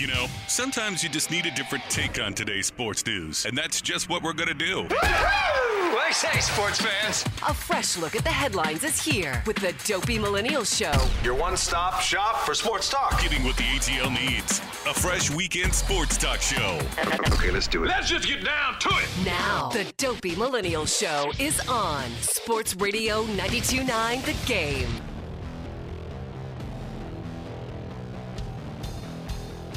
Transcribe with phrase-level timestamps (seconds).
[0.00, 3.82] You know, sometimes you just need a different take on today's sports news, and that's
[3.82, 4.86] just what we're going to do.
[4.90, 7.22] I say, sports fans.
[7.46, 10.94] A fresh look at the headlines is here with the Dopey Millennial Show.
[11.22, 13.20] Your one stop shop for sports talk.
[13.20, 14.60] Getting what the ATL needs.
[14.88, 16.80] A fresh weekend sports talk show.
[17.34, 17.88] Okay, let's do it.
[17.88, 19.08] Let's just get down to it.
[19.26, 24.88] Now, the Dopey Millennial Show is on Sports Radio 92.9 The Game.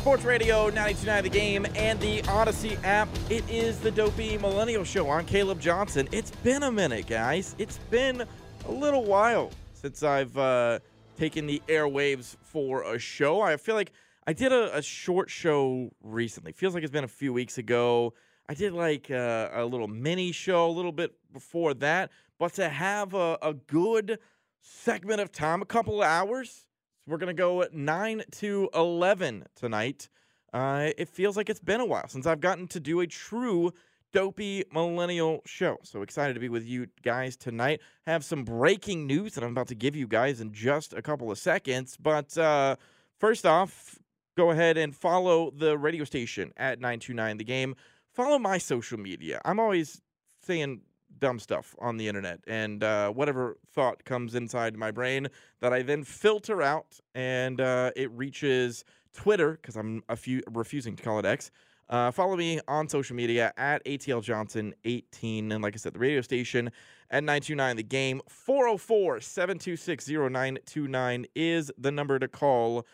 [0.03, 3.07] Sports Radio 929 The Game and the Odyssey app.
[3.29, 5.09] It is the Dopey Millennial Show.
[5.09, 6.09] I'm Caleb Johnson.
[6.11, 7.55] It's been a minute, guys.
[7.57, 8.25] It's been
[8.67, 10.79] a little while since I've uh,
[11.17, 13.39] taken the airwaves for a show.
[13.39, 13.93] I feel like
[14.27, 16.51] I did a, a short show recently.
[16.51, 18.13] Feels like it's been a few weeks ago.
[18.49, 22.11] I did like uh, a little mini show a little bit before that.
[22.37, 24.19] But to have a, a good
[24.59, 26.65] segment of time, a couple of hours,
[27.07, 30.09] we're going to go 9 to 11 tonight.
[30.53, 33.71] Uh, it feels like it's been a while since I've gotten to do a true
[34.13, 35.77] dopey millennial show.
[35.83, 37.81] So excited to be with you guys tonight.
[38.05, 41.31] Have some breaking news that I'm about to give you guys in just a couple
[41.31, 41.97] of seconds.
[41.97, 42.75] But uh,
[43.19, 43.97] first off,
[44.37, 47.75] go ahead and follow the radio station at 929 The Game.
[48.13, 49.41] Follow my social media.
[49.43, 49.99] I'm always
[50.45, 50.81] saying
[51.19, 55.27] dumb stuff on the internet and uh, whatever thought comes inside my brain
[55.59, 60.95] that I then filter out and uh, it reaches Twitter because I'm a few refusing
[60.95, 61.51] to call it X.
[61.89, 65.99] Uh, follow me on social media at ATL Johnson 18 and like I said, the
[65.99, 66.71] radio station
[67.11, 72.85] at 929 The Game 404 726 0929 is the number to call.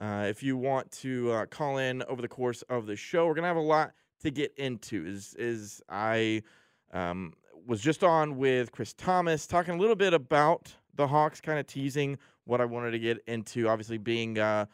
[0.00, 3.34] Uh, if you want to uh, call in over the course of the show, we're
[3.34, 5.04] gonna have a lot to get into.
[5.06, 6.42] Is is I
[6.92, 7.32] um,
[7.68, 11.66] was just on with Chris Thomas, talking a little bit about the Hawks, kind of
[11.66, 13.68] teasing what I wanted to get into.
[13.68, 14.64] Obviously, being uh,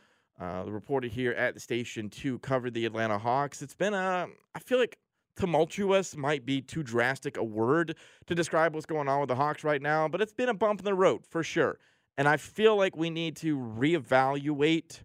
[0.41, 4.29] uh, the reporter here at the station to cover the Atlanta Hawks, it's been a,
[4.55, 4.97] I feel like
[5.37, 7.97] tumultuous might be too drastic a word
[8.27, 10.79] to describe what's going on with the Hawks right now, but it's been a bump
[10.79, 11.81] in the road for sure.
[12.17, 15.01] And I feel like we need to reevaluate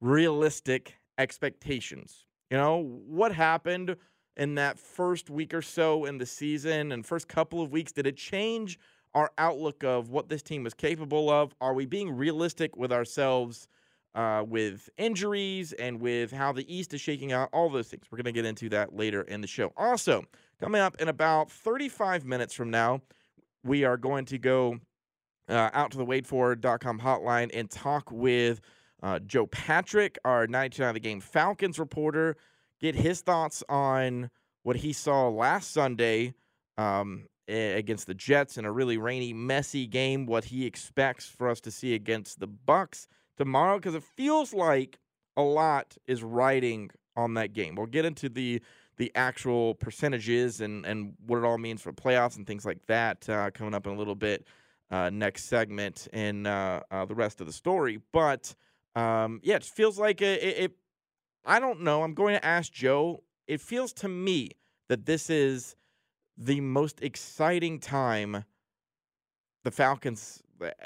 [0.00, 2.24] realistic expectations.
[2.50, 3.96] You know, what happened
[4.36, 7.92] in that first week or so in the season and first couple of weeks?
[7.92, 8.78] Did it change
[9.14, 11.54] our outlook of what this team was capable of?
[11.60, 13.68] Are we being realistic with ourselves
[14.14, 17.48] uh, with injuries and with how the East is shaking out?
[17.52, 18.04] All those things.
[18.10, 19.72] We're going to get into that later in the show.
[19.76, 20.24] Also,
[20.60, 23.00] coming up in about 35 minutes from now,
[23.64, 24.78] we are going to go
[25.48, 28.60] uh, out to the waitfor.com hotline and talk with
[29.02, 32.36] uh, Joe Patrick, our 99 of the game Falcons reporter
[32.80, 34.30] get his thoughts on
[34.62, 36.34] what he saw last Sunday
[36.76, 40.26] um, against the Jets in a really rainy, messy game.
[40.26, 44.98] What he expects for us to see against the Bucs tomorrow, because it feels like
[45.36, 47.74] a lot is riding on that game.
[47.74, 48.60] We'll get into the
[48.96, 53.28] the actual percentages and and what it all means for playoffs and things like that
[53.28, 54.46] uh, coming up in a little bit
[54.90, 58.00] uh, next segment in uh, uh the rest of the story.
[58.12, 58.54] But
[58.94, 60.72] um, yeah, it feels like it, it
[61.46, 62.02] I don't know.
[62.02, 63.22] I'm going to ask Joe.
[63.46, 64.50] It feels to me
[64.88, 65.76] that this is
[66.36, 68.44] the most exciting time
[69.62, 70.44] the Falcons,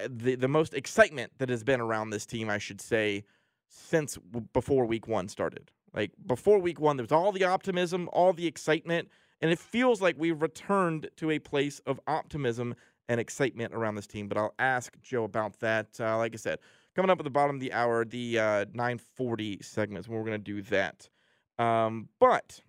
[0.08, 3.24] the, the most excitement that has been around this team, I should say,
[3.68, 4.18] since
[4.54, 5.70] before week one started.
[5.92, 9.08] Like before week one, there was all the optimism, all the excitement,
[9.42, 12.74] and it feels like we've returned to a place of optimism
[13.08, 14.28] and excitement around this team.
[14.28, 15.88] But I'll ask Joe about that.
[16.00, 16.58] Uh, like I said,
[16.96, 20.42] Coming up at the bottom of the hour, the uh, 940 segments, where we're going
[20.42, 21.08] to do that.
[21.58, 22.60] Um, but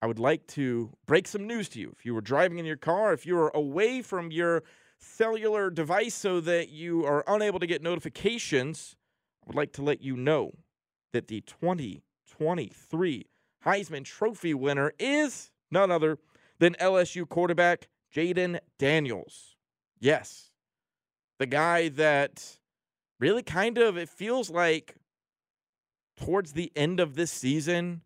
[0.00, 1.92] I would like to break some news to you.
[1.96, 4.62] If you were driving in your car, if you were away from your
[4.98, 8.96] cellular device so that you are unable to get notifications,
[9.42, 10.52] I would like to let you know
[11.12, 13.26] that the 2023
[13.66, 16.18] Heisman Trophy winner is none other
[16.58, 19.56] than LSU quarterback Jayden Daniels.
[19.98, 20.50] Yes,
[21.38, 22.58] the guy that
[23.20, 24.96] really kind of, it feels like
[26.16, 28.02] towards the end of this season,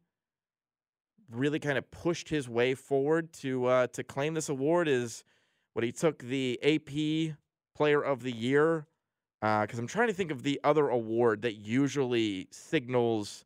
[1.31, 5.25] really kind of pushed his way forward to uh, to claim this award is
[5.72, 7.37] what he took the AP
[7.76, 8.87] Player of the Year.
[9.40, 13.44] Because uh, I'm trying to think of the other award that usually signals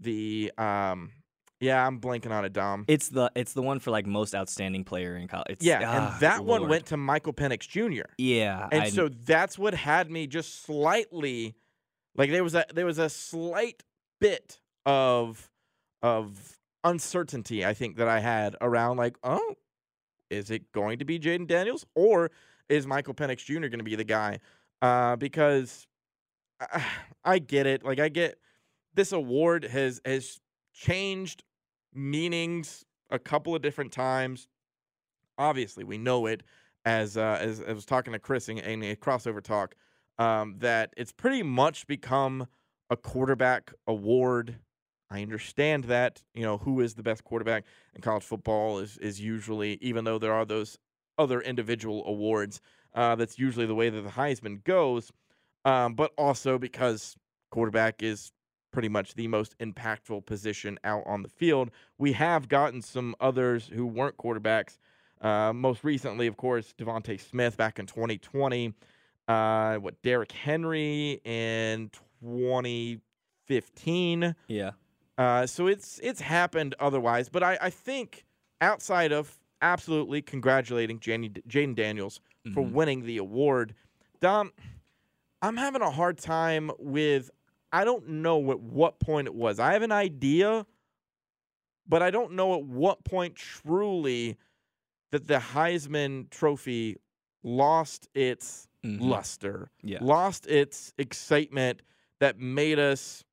[0.00, 0.52] the.
[0.58, 1.12] Um,
[1.60, 2.84] yeah, I'm blanking on it, Dom.
[2.88, 5.46] It's the it's the one for like most outstanding player in college.
[5.50, 6.62] It's, yeah, ah, and that Lord.
[6.62, 8.10] one went to Michael Penix Jr.
[8.18, 11.54] Yeah, and I- so that's what had me just slightly,
[12.14, 13.82] like there was a there was a slight
[14.20, 15.50] bit of
[16.02, 19.54] of uncertainty I think that I had around like oh,
[20.30, 22.30] is it going to be Jayden Daniels or
[22.68, 23.68] is Michael Penix Jr.
[23.68, 24.40] going to be the guy?
[24.82, 25.86] Uh, because
[26.60, 26.84] I,
[27.24, 28.38] I get it, like I get
[28.94, 30.38] this award has has
[30.72, 31.42] changed
[31.96, 34.48] meanings a couple of different times.
[35.38, 36.42] Obviously, we know it
[36.84, 39.74] as uh, as I was talking to Chris in, a crossover talk
[40.18, 42.46] um, that it's pretty much become
[42.90, 44.56] a quarterback award.
[45.10, 47.64] I understand that you know who is the best quarterback
[47.94, 50.78] in college football is is usually even though there are those
[51.18, 52.60] other individual awards.
[52.94, 55.12] Uh, that's usually the way that the Heisman goes,
[55.66, 57.14] um, but also because
[57.50, 58.32] quarterback is
[58.76, 61.70] pretty much the most impactful position out on the field.
[61.96, 64.76] We have gotten some others who weren't quarterbacks.
[65.22, 68.74] Uh, most recently, of course, DeVonta Smith back in 2020.
[69.28, 71.88] Uh, what Derrick Henry in
[72.20, 74.34] 2015.
[74.48, 74.70] yeah.
[75.16, 78.26] Uh, so it's it's happened otherwise, but I, I think
[78.60, 82.20] outside of absolutely congratulating Jayden Daniels
[82.52, 82.72] for Mhm.
[82.72, 83.74] winning the award,
[84.20, 84.52] Dom,
[85.40, 87.30] I'm having a hard time with.
[87.76, 89.58] I don't know at what point it was.
[89.58, 90.64] I have an idea,
[91.86, 94.36] but I don't know at what point truly
[95.12, 96.96] that the Heisman Trophy
[97.42, 99.00] lost its Mhm.
[99.00, 99.98] luster, Yeah.
[100.00, 101.82] lost its excitement
[102.18, 103.24] that made us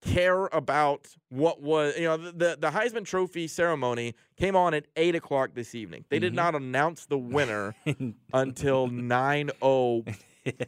[0.00, 5.14] care about what was you know the the, Heisman Trophy ceremony came on at eight
[5.14, 6.04] o'clock this evening.
[6.08, 6.36] They did Mhm.
[6.36, 7.74] not announce the winner
[8.32, 10.04] until nine oh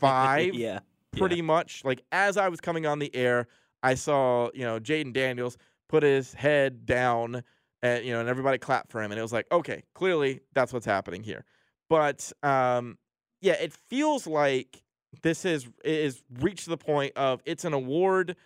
[0.00, 0.54] five.
[0.54, 0.80] yeah.
[1.16, 1.84] Pretty much.
[1.84, 3.48] Like as I was coming on the air,
[3.82, 7.42] I saw you know Jayden Daniels put his head down,
[7.82, 10.72] and you know, and everybody clapped for him, and it was like, okay, clearly that's
[10.72, 11.44] what's happening here.
[11.88, 12.98] But um,
[13.40, 14.82] yeah, it feels like
[15.22, 18.36] this is is reached the point of it's an award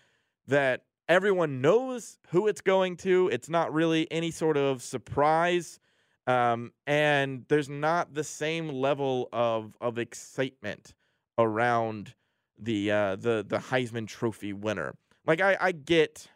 [0.48, 3.28] that everyone knows who it's going to.
[3.32, 5.78] It's not really any sort of surprise.
[6.26, 10.94] Um, and there's not the same level of of excitement
[11.38, 12.14] around
[12.58, 14.94] the uh, the the Heisman Trophy winner.
[15.26, 16.28] Like I, I get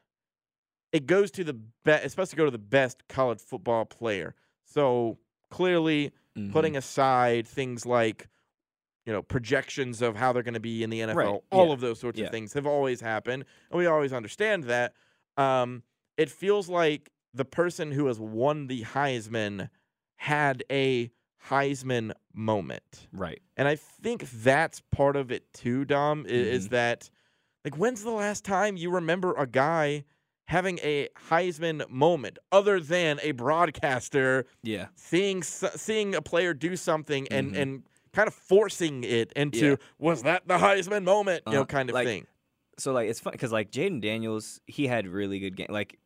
[0.93, 2.05] it goes to the best.
[2.05, 4.35] It's supposed to go to the best college football player.
[4.65, 5.19] So
[5.51, 6.53] clearly, Mhm.
[6.53, 8.29] putting aside things like
[9.07, 11.73] you know projections of how they're going to be in the NFL, Right, all yeah,
[11.73, 12.27] of those sorts yeah.
[12.27, 14.93] of things have always happened, and we always understand that.
[15.37, 15.83] Um,
[16.17, 19.71] it feels like the person who has won the Heisman
[20.17, 21.11] had a
[21.49, 23.09] Heisman moment.
[23.13, 23.41] right.
[23.57, 26.75] And I think that's part of it too, Dom, is Mm-hmm.
[26.75, 27.11] that
[27.65, 30.05] like when's the last time you remember a guy
[30.47, 34.87] having a Heisman moment other than a broadcaster Yeah.
[34.97, 37.59] seeing seeing a player do something and Mhm.
[37.63, 37.83] and
[38.13, 39.77] kind of forcing it into Yeah.
[39.99, 42.27] was that the Heisman moment, you know, Uh, kind of like, thing.
[42.79, 45.69] So like it's fun because like Jayden Daniels, he had really good game.
[45.71, 45.99] Like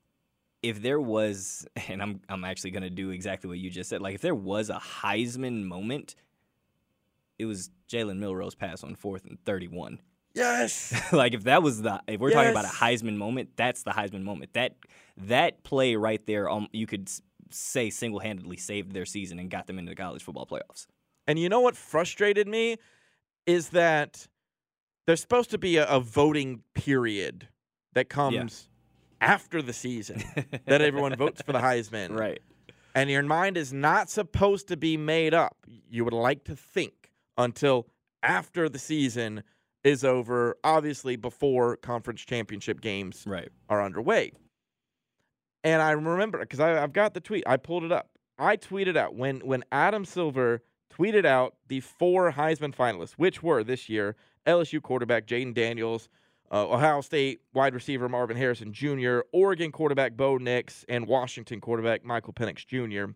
[0.64, 4.00] if there was, and I'm I'm actually gonna do exactly what you just said.
[4.00, 6.14] Like if there was a Heisman moment,
[7.38, 10.00] it was Jalen Milroe's pass on fourth and thirty one.
[10.34, 10.92] Yes.
[11.12, 14.22] like if that was the if we're talking about a Heisman moment, that's the Heisman
[14.22, 14.54] moment.
[14.54, 14.74] That
[15.18, 17.08] that play right there, um, you could
[17.50, 20.86] say single handedly saved their season and got them into the college football playoffs.
[21.26, 22.76] And you know what frustrated me
[23.46, 24.26] is that
[25.06, 27.48] there's supposed to be a, a voting period
[27.94, 28.68] that comes
[29.20, 30.22] after the season
[30.66, 32.18] that everyone votes for the Heisman.
[32.18, 32.40] Right.
[32.94, 35.56] And your mind is not supposed to be made up.
[35.90, 37.88] You would like to think until
[38.22, 39.42] after the season
[39.82, 43.48] is over, obviously before conference championship games Right.
[43.68, 44.32] are underway.
[45.62, 47.44] And I remember because I've got the tweet.
[47.46, 48.10] I pulled it up.
[48.38, 53.64] I tweeted out when when Adam Silver tweeted out the four Heisman finalists, which were
[53.64, 54.16] this year
[54.46, 56.08] LSU quarterback Jayden Daniels,
[56.50, 62.04] uh, Ohio State wide receiver Marvin Harrison Jr., Oregon quarterback Bo Nix, and Washington quarterback
[62.04, 63.12] Michael Penix Jr.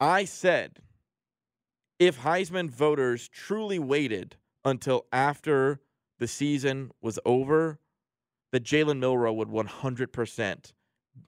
[0.00, 0.80] I said
[1.98, 5.80] if Heisman voters truly waited until after
[6.18, 7.78] the season was over,
[8.52, 10.72] that Jalen Milroe would 100%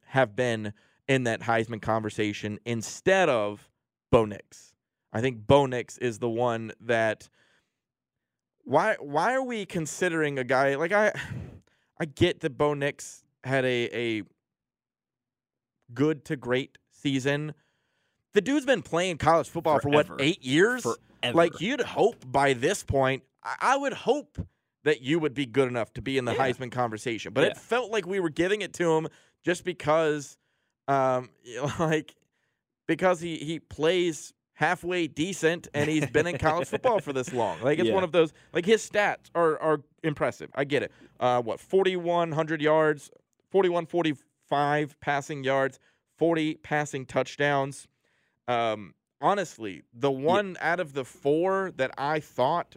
[0.07, 0.73] have been
[1.07, 3.71] in that Heisman conversation instead of
[4.11, 4.75] Bo Nix.
[5.13, 7.29] I think Bo Nix is the one that
[8.69, 11.13] why why are we considering a guy like I
[11.99, 14.23] I get that Bo Nix had a a
[15.95, 17.55] good to great season.
[18.35, 20.05] The dude's been playing college football Forever.
[20.05, 20.83] for what eight years.
[20.83, 20.99] Forever.
[21.37, 24.39] Like you'd hope by this point, I, I would hope
[24.85, 26.39] that you would be good enough to be in the Yeah.
[26.49, 27.33] Heisman conversation.
[27.33, 29.09] But it felt like we were giving it to him
[29.45, 30.37] just because,
[30.87, 31.31] um,
[31.79, 32.15] like
[32.87, 37.61] because he he plays halfway decent and he's been in college football for this long.
[37.63, 37.95] Like it's Yeah.
[37.95, 40.51] one of those like his stats are are impressive.
[40.57, 40.91] I get it.
[41.21, 43.09] Uh what 4100 yards,
[43.53, 45.79] 41 45 passing yards,
[46.17, 47.87] 40 passing touchdowns.
[48.49, 52.75] Um honestly, the one out of the four that I thought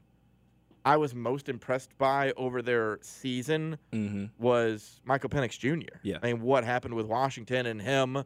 [0.86, 4.26] I was most impressed by over their season Mm-hmm.
[4.38, 5.96] was Michael Penix Jr.
[6.04, 6.18] Yeah.
[6.22, 8.24] I mean, what happened with Washington and him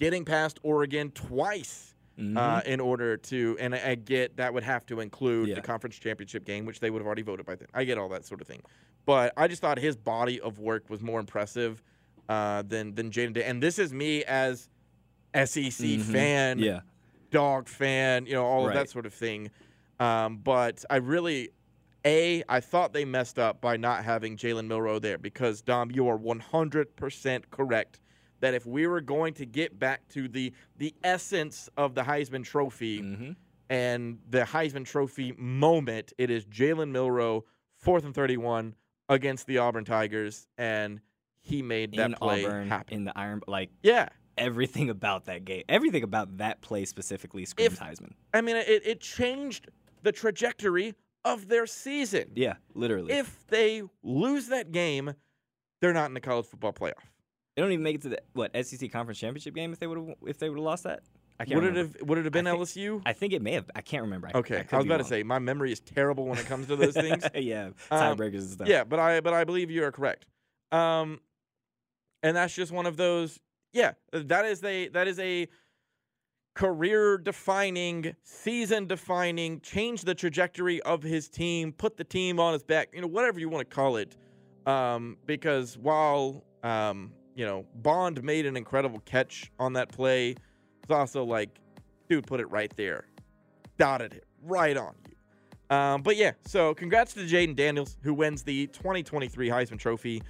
[0.00, 2.36] getting past Oregon twice Mm-hmm.
[2.36, 5.54] uh, in order to, and I, I get that would have to include Yeah.
[5.54, 7.68] the conference championship game, which they would have already voted by then.
[7.72, 8.60] I get all that sort of thing,
[9.06, 11.80] but I just thought his body of work was more impressive
[12.28, 13.34] uh, than than Jayden.
[13.34, 14.68] Da- And this is me as
[15.32, 16.02] SEC Mhm.
[16.02, 16.80] fan, Yeah.
[17.30, 19.50] dog fan, you know, all of that sort of thing.
[20.00, 21.50] Um, but I really,
[22.04, 26.08] A, I thought they messed up by not having Jalen Milroe there because, Dom, you
[26.08, 28.00] are 100% correct
[28.40, 32.44] that if we were going to get back to the the essence of the Heisman
[32.44, 33.30] Trophy Mm-hmm.
[33.70, 37.44] and the Heisman Trophy moment, it is Jalen Milroe,
[37.76, 38.74] fourth and 31
[39.08, 41.00] against the Auburn Tigers, and
[41.40, 42.94] he made that in play Auburn, happen.
[42.98, 44.08] in the Iron, like yeah.
[44.36, 48.12] everything about that game, everything about that play specifically screams If- Heisman.
[48.34, 49.68] I mean, it, it changed
[50.02, 52.30] the trajectory of their season.
[52.34, 53.12] Yeah, literally.
[53.12, 55.12] If they lose that game,
[55.80, 56.92] they're not in the college football playoff.
[57.58, 59.98] They don't even make it to the what SEC conference championship game if they would
[59.98, 61.00] have if they would have lost that.
[61.40, 63.02] I can't Would it have would it have been I think- LSU?
[63.04, 63.68] I think it may have.
[63.74, 64.30] I can't remember.
[64.32, 66.76] I, okay, I, was about to say my memory is terrible when it comes to
[66.76, 67.24] those things.
[67.34, 68.68] yeah, Um, tiebreakers and stuff.
[68.68, 70.26] Yeah, but I but I believe you are correct.
[70.70, 71.18] Um,
[72.22, 73.40] and that's just one of those.
[73.72, 75.48] Yeah, that is a that is a
[76.54, 82.62] career defining, season defining, change the trajectory of his team, put the team on his
[82.62, 82.90] back.
[82.92, 84.16] You know, whatever you want to call it.
[84.64, 90.34] Um, because while um, you know Bond made an incredible catch on that play,
[90.82, 91.60] it's also like,
[92.08, 93.06] dude, put it right there,
[93.78, 95.76] dotted it right on you.
[95.76, 100.20] Um, but yeah, so congrats to Jayden Daniels, who wins the 2023 Heisman Trophy.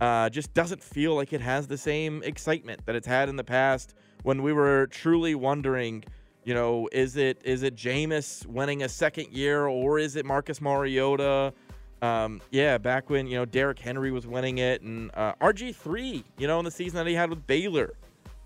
[0.00, 3.44] Uh, just doesn't feel like it has the same excitement that it's had in the
[3.44, 6.04] past when we were truly wondering,
[6.44, 10.60] you know, is it is it Jameis winning a second year or is it Marcus
[10.60, 11.54] Mariota?
[12.00, 16.24] Um, yeah, back when you know Derrick Henry was winning it and uh, RG three,
[16.38, 17.94] you know, in the season that he had with Baylor.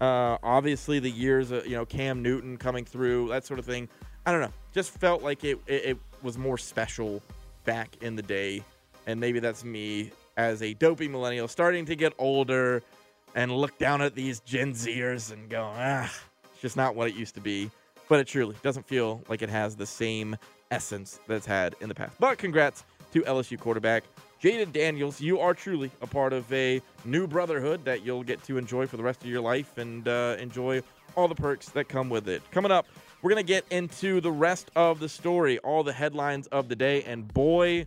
[0.00, 3.88] Uh, obviously, the years, of, you know, Cam Newton coming through, that sort of thing.
[4.26, 4.52] I don't know.
[4.72, 7.22] Just felt like it, it, it was more special
[7.64, 8.64] back in the day.
[9.06, 12.82] And maybe that's me as a dopey millennial starting to get older
[13.34, 16.12] and look down at these Gen Zers and go, ah,
[16.50, 17.70] it's just not what it used to be.
[18.08, 20.36] But it truly doesn't feel like it has the same
[20.70, 22.16] essence that it's had in the past.
[22.18, 24.04] But congrats to LSU quarterback
[24.42, 25.20] Jayden Daniels.
[25.20, 28.96] You are truly a part of a new brotherhood that you'll get to enjoy for
[28.96, 30.82] the rest of your life and uh, enjoy
[31.14, 32.42] all the perks that come with it.
[32.50, 32.86] Coming up,
[33.22, 36.74] we're going to get into the rest of the story, all the headlines of the
[36.74, 37.86] day, and boy,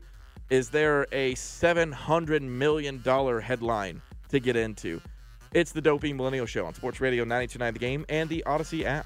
[0.49, 3.01] is there a $700 million
[3.41, 5.01] headline to get into.
[5.53, 9.05] It's the Dopey Millennial Show on Sports Radio 929 The Game and the Odyssey app.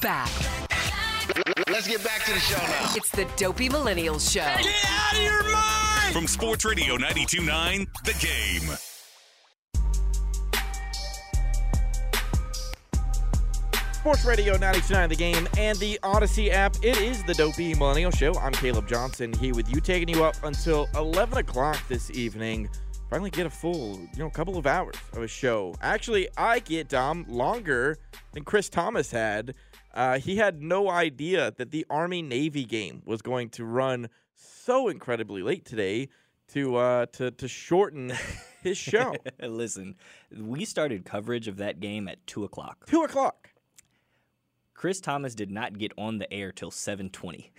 [0.00, 0.30] Back.
[1.68, 2.92] Let's get back to the show now.
[2.94, 4.40] It's the Dopey Millennials Show.
[4.40, 6.12] Get out of your mind!
[6.12, 8.76] From Sports Radio 929, The Game.
[13.92, 16.74] Sports Radio 929 The Game and the Odyssey app.
[16.82, 18.34] It is the Dopey Millennial Show.
[18.34, 22.68] I'm Caleb Johnson here with you, taking you up until 11 o'clock this evening.
[23.12, 25.74] Finally get a full, you know, couple of hours of a show.
[25.82, 27.98] Actually, I get, Dom, longer
[28.32, 29.52] than Chris Thomas had.
[29.92, 35.42] Uh, he had no idea that the Army-Navy game was going to run so incredibly
[35.42, 36.08] late today
[36.54, 38.14] to uh, to, to shorten
[38.62, 39.14] his show.
[39.42, 39.96] Listen,
[40.34, 42.86] we started coverage of that game at 2 o'clock.
[42.86, 43.50] 2 o'clock.
[44.72, 47.50] Chris Thomas did not get on the air till 7:20.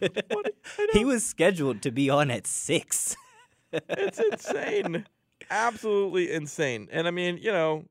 [0.94, 3.16] he was scheduled to be on at 6.
[3.72, 5.04] It's insane.
[5.50, 6.88] Absolutely insane.
[6.90, 7.84] And I mean, you know,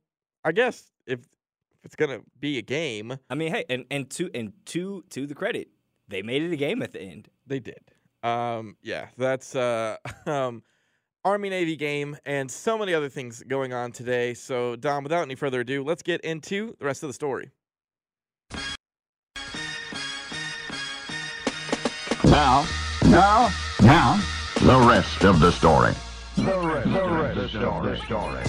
[0.43, 4.09] I guess if, if it's going to be a game, I mean, hey, and and
[4.11, 5.69] to and to to the credit,
[6.07, 7.29] they made it a game at the end.
[7.45, 7.81] they did.
[8.23, 10.63] Um yeah, that's uh um
[11.23, 14.33] Army Navy game and so many other things going on today.
[14.33, 17.51] So, Dom, without any further ado, let's get into the rest of the story.
[22.23, 22.65] Now,
[23.05, 23.49] now,
[23.81, 24.19] now,
[24.67, 25.93] the rest of the story.
[26.35, 28.43] The rest, the rest of the story.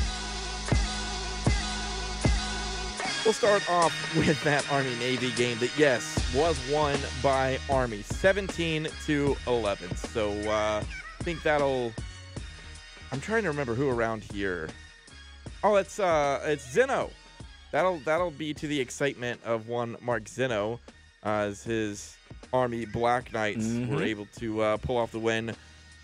[3.24, 8.88] We'll start off with that Army Navy game that yes was won by Army, 17
[9.06, 9.94] to 11.
[9.96, 11.92] So uh, I think that'll.
[13.12, 14.68] I'm trying to remember who around here.
[15.62, 17.10] Oh, it's uh, it's Zeno.
[17.70, 20.80] That'll that'll be to the excitement of one Mark Zeno,
[21.22, 22.16] as his
[22.52, 23.88] Army Black Knights Mhm.
[23.88, 25.54] were able to uh, pull off the win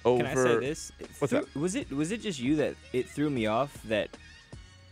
[0.04, 0.22] over.
[0.22, 0.92] Can I say this?
[1.00, 1.54] It What's threw- that?
[1.58, 4.08] Was it was it just you that it threw me off that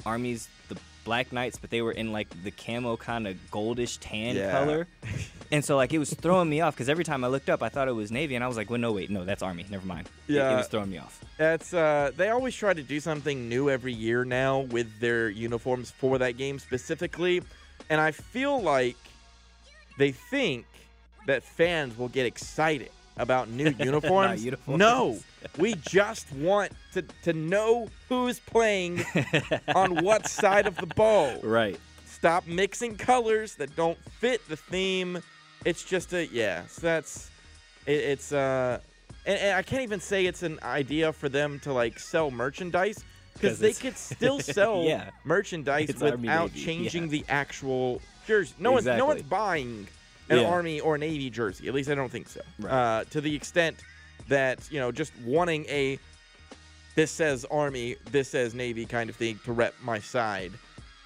[0.05, 4.37] armies the Black Knights, but they were in like the camo kind of goldish tan
[4.37, 4.51] Yeah.
[4.53, 4.87] color,
[5.53, 7.69] and so like it was throwing me off because every time I looked up, I
[7.69, 9.65] thought it was Navy, and I was like, well, no, wait, no, that's Army.
[9.71, 10.09] Never mind.
[10.29, 11.25] It- it, was throwing me off.
[11.39, 15.91] That's uh they always try to do something new every year now with their uniforms
[15.91, 17.43] for that game specifically.
[17.91, 18.97] And I feel like
[19.99, 20.65] they think
[21.27, 24.45] that fans will get excited about new uniforms.
[24.45, 24.79] uniforms.
[24.79, 25.19] No.
[25.59, 29.05] We just want to to know who's playing
[29.75, 31.39] on what side of the ball.
[31.43, 31.79] Right.
[32.07, 35.21] Stop mixing colors that don't fit the theme.
[35.65, 36.67] It's just a yeah.
[36.67, 37.31] So that's
[37.87, 38.79] it, it's uh,
[39.27, 43.03] and, and I can't even say it's an idea for them to like sell merchandise
[43.35, 45.11] because they could still sell Yeah.
[45.25, 47.09] merchandise It's without changing yeah.
[47.11, 48.55] the actual jersey.
[48.59, 49.89] No one's no one's buying
[50.33, 50.49] an Yeah.
[50.49, 51.69] Army or Navy jersey.
[51.69, 52.41] At least I don't think so.
[52.59, 52.73] Right.
[52.73, 53.79] Uh, to the extent
[54.29, 55.99] that you know, just wanting a
[56.95, 60.53] this says Army, this says Navy kind of thing to rep my side.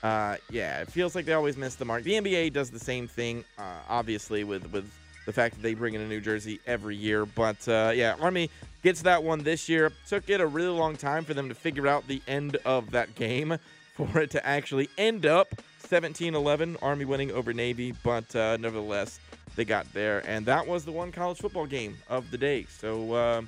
[0.03, 2.03] Uh, yeah, it feels like they always miss the mark.
[2.03, 4.91] The NBA does the same thing, uh, obviously, with with
[5.27, 7.27] the fact that they bring in a new jersey every year.
[7.27, 8.51] But uh, yeah, Army
[8.83, 9.93] gets that one this year.
[10.09, 13.15] Took it a really long time for them to figure out the end of that
[13.15, 13.59] game,
[13.95, 15.49] for it to actually end up
[15.89, 17.93] 17-11, Army winning over Navy.
[18.03, 19.21] But uh, nevertheless,
[19.55, 22.67] they got there, and that was the one college football game of the day.
[22.69, 23.13] So.
[23.13, 23.43] Uh,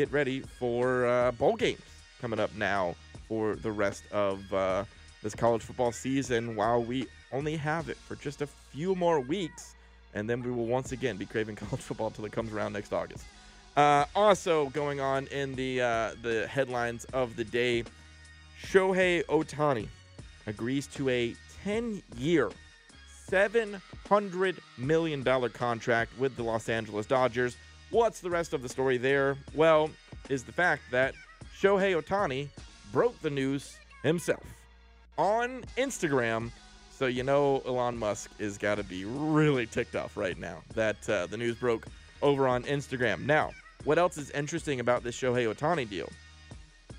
[0.00, 1.82] get ready for uh, bowl games
[2.20, 2.94] coming up now
[3.28, 4.82] for the rest of uh,
[5.22, 9.74] this college football season while we only have it for just a few more weeks
[10.14, 12.94] and then we will once again be craving college football until it comes around next
[12.94, 13.24] august
[13.76, 17.84] uh, also going on in the uh, the headlines of the day
[18.62, 19.86] shohei ohtani
[20.46, 22.50] agrees to a 10-year
[23.30, 27.56] $700 million contract with the Los Angeles Dodgers.
[27.90, 29.36] What's the rest of the story there?
[29.54, 29.90] Well,
[30.28, 31.14] is the fact that
[31.56, 32.48] Shohei Ohtani
[32.92, 34.44] broke the news himself
[35.18, 36.50] on Instagram.
[36.90, 41.08] So you know Elon Musk is got to be really ticked off right now that
[41.08, 41.86] uh, the news broke
[42.22, 43.24] over on Instagram.
[43.24, 43.52] Now,
[43.84, 46.10] what else is interesting about this Shohei Ohtani deal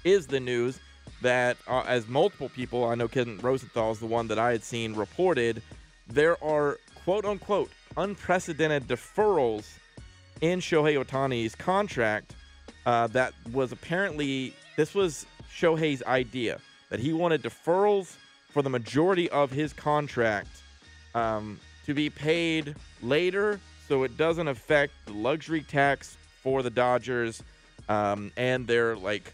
[0.04, 0.80] is the news
[1.22, 4.64] that, uh, as multiple people, I know Ken Rosenthal is the one that I had
[4.64, 5.62] seen reported,
[6.08, 9.68] there are quote unquote unprecedented deferrals
[10.42, 12.36] in Shohei Ohtani's contract
[12.86, 16.60] uh, that was apparently this was Shohei's idea
[16.90, 18.16] that he wanted deferrals
[18.50, 20.50] for the majority of his contract
[21.16, 27.44] um, to be paid later, so it doesn't affect the luxury tax for the Dodgers
[27.90, 29.34] um, and their like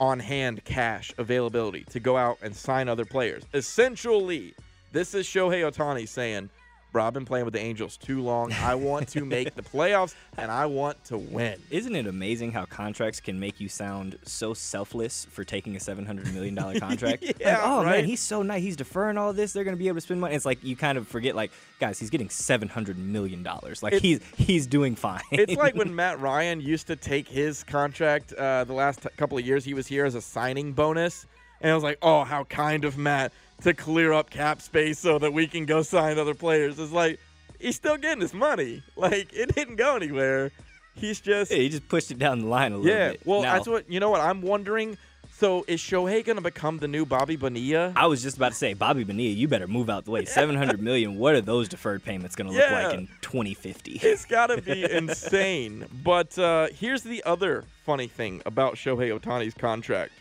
[0.00, 3.42] on hand cash availability to go out and sign other players.
[3.54, 4.54] Essentially,
[4.92, 6.50] this is Shohei Ohtani saying,
[6.94, 8.52] Bro, I've been playing with the Angels too long.
[8.52, 11.58] I want to make the playoffs and I want to win.
[11.70, 16.06] Isn't it amazing how contracts can make you sound so selfless for taking a seven
[16.06, 17.24] hundred million dollar contract?
[17.40, 17.96] Yeah, like, oh right?
[17.96, 18.62] man, he's so nice.
[18.62, 19.52] He's deferring all this.
[19.52, 20.36] They're gonna be able to spend money.
[20.36, 23.82] It's like you kind of forget, like, guys, he's getting seven hundred million dollars.
[23.82, 25.20] Like It's- he's he's doing fine.
[25.32, 29.36] It's like when Matt Ryan used to take his contract uh, the last t- couple
[29.36, 31.26] of years he was here as a signing bonus.
[31.60, 35.18] And I was like, oh, how kind of Matt to clear up cap space so
[35.18, 36.78] that we can go sign other players.
[36.78, 37.18] It's like,
[37.58, 38.82] he's still getting his money.
[38.96, 40.50] Like, it didn't go anywhere.
[40.94, 41.50] He's just.
[41.50, 43.10] Yeah, he just pushed it down the line a little Yeah.
[43.12, 43.20] bit.
[43.24, 44.96] Yeah, well, Now- that's what, you know what I'm wondering?
[45.36, 47.92] So is Shohei going to become the new Bobby Bonilla?
[47.96, 50.24] I was just about to say, Bobby Bonilla, you better move out the way.
[50.26, 51.16] Seven hundred million.
[51.18, 52.86] What are those deferred payments going to look Yeah.
[52.86, 53.98] like in twenty fifty?
[54.02, 55.86] It's got to be insane.
[56.04, 60.12] But uh, here's the other funny thing about Shohei Ohtani's contract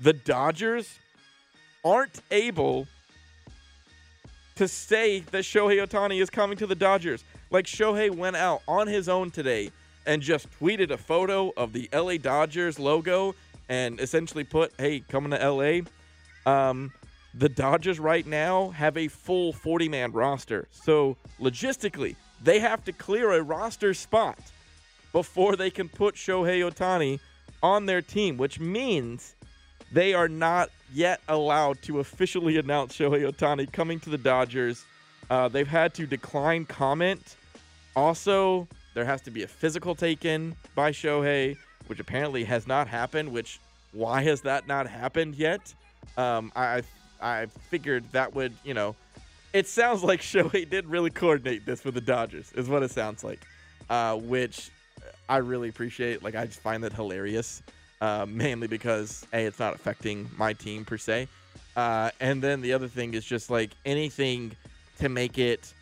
[0.00, 0.98] the Dodgers
[1.84, 2.86] aren't able
[4.56, 7.24] to say that Shohei Ohtani is coming to the Dodgers.
[7.50, 9.70] Like, Shohei went out on his own today
[10.06, 13.34] and just tweeted a photo of the LA Dodgers logo
[13.68, 15.80] and essentially put, hey, coming to LA.
[16.50, 16.92] Um,
[17.34, 20.68] the Dodgers right now have a full 40 man roster.
[20.70, 24.38] So logistically, they have to clear a roster spot
[25.12, 27.20] before they can put Shohei Ohtani
[27.62, 29.34] on their team, which means
[29.92, 34.84] they are not yet allowed to officially announce Shohei Ohtani coming to the Dodgers.
[35.30, 37.36] Uh, they've had to decline comment.
[37.94, 43.30] Also, there has to be a physical taken by Shohei, which apparently has not happened.
[43.30, 43.60] Which
[43.92, 45.74] why has that not happened yet?
[46.16, 46.82] Um, I
[47.20, 48.96] I figured that would you know,
[49.52, 53.22] it sounds like Shohei did really coordinate this with the Dodgers, is what it sounds
[53.22, 53.40] like,
[53.90, 54.70] uh, which
[55.28, 56.22] I really appreciate.
[56.22, 57.62] Like I just find that hilarious,
[58.02, 61.28] uh, mainly because a it's not affecting my team per se,
[61.76, 64.52] uh, and then the other thing is just like anything
[64.98, 65.72] to make it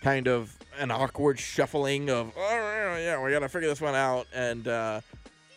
[0.00, 4.68] kind of an awkward shuffling of oh yeah we gotta figure this one out and
[4.68, 5.00] uh,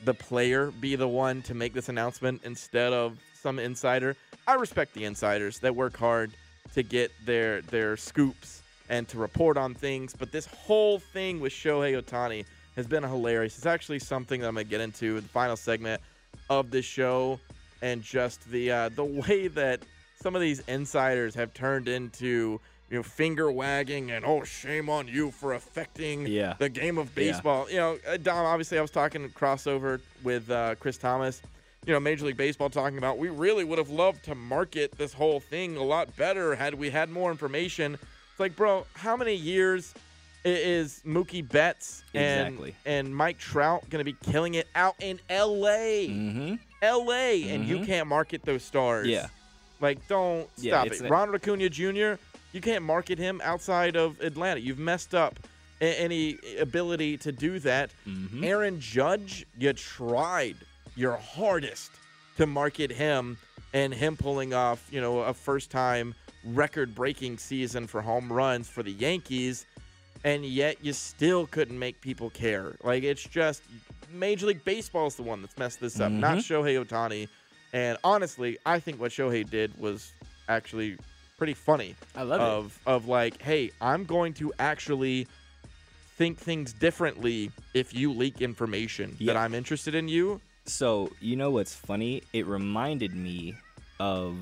[0.04, 4.16] the player be the one to make this announcement instead of some insider.
[4.48, 6.32] I respect the insiders that work hard
[6.74, 11.54] to get their their scoops and to report on things, but this whole thing with
[11.54, 12.46] Shohei Ohtani
[12.80, 13.58] has been hilarious.
[13.58, 16.02] It's actually something that I'm gonna get into in the final segment
[16.50, 17.40] of this show,
[17.82, 19.82] and just the uh, the way that
[20.22, 25.08] some of these insiders have turned into you know finger wagging and oh shame on
[25.10, 26.54] you for affecting Yeah.
[26.58, 27.32] the game of Yeah.
[27.32, 27.70] baseball.
[27.70, 28.46] You know, uh, Dom.
[28.46, 31.42] Obviously, I was talking crossover with uh, Chris Thomas.
[31.86, 35.14] You know, Major League Baseball talking about we really would have loved to market this
[35.14, 37.94] whole thing a lot better had we had more information.
[38.32, 39.94] It's like, bro, how many years
[40.46, 42.76] i- is Mookie Betts and Exactly.
[42.86, 46.08] and Mike Trout going to be killing it out in L.A.
[46.10, 46.56] Mm-hmm.
[46.82, 47.50] L.A.
[47.50, 47.86] and you Mhm.
[47.86, 49.08] can't market those stars.
[49.08, 49.28] Yeah.
[49.82, 51.02] Like, don't Yeah, stop it.
[51.02, 52.14] a- Ronald Acuna Jr.
[52.54, 54.60] You can't market him outside of Atlanta.
[54.60, 55.40] You've messed up
[55.82, 57.92] any ability to do that.
[58.08, 58.44] Mm-hmm.
[58.44, 60.56] Aaron Judge, you tried
[60.96, 61.92] your hardest
[62.38, 63.38] to market him
[63.74, 68.68] and him pulling off, you know, a first time record breaking season for home runs
[68.68, 69.66] for the Yankees,
[70.24, 72.76] and yet you still couldn't make people care.
[72.84, 73.64] Like it's just
[74.12, 76.64] Major League Baseball is the one that's messed this up, not Mhm.
[76.64, 77.28] Shohei Ohtani.
[77.74, 80.12] And honestly, I think what Shohei did was
[80.48, 80.98] actually
[81.38, 81.96] pretty funny.
[82.16, 82.44] I love it.
[82.44, 85.28] of, Of like, hey, I'm going to actually
[86.18, 90.42] think things differently if you leak information that I'm interested in you.
[90.66, 92.24] So you know what's funny?
[92.34, 93.56] It reminded me
[94.00, 94.36] of.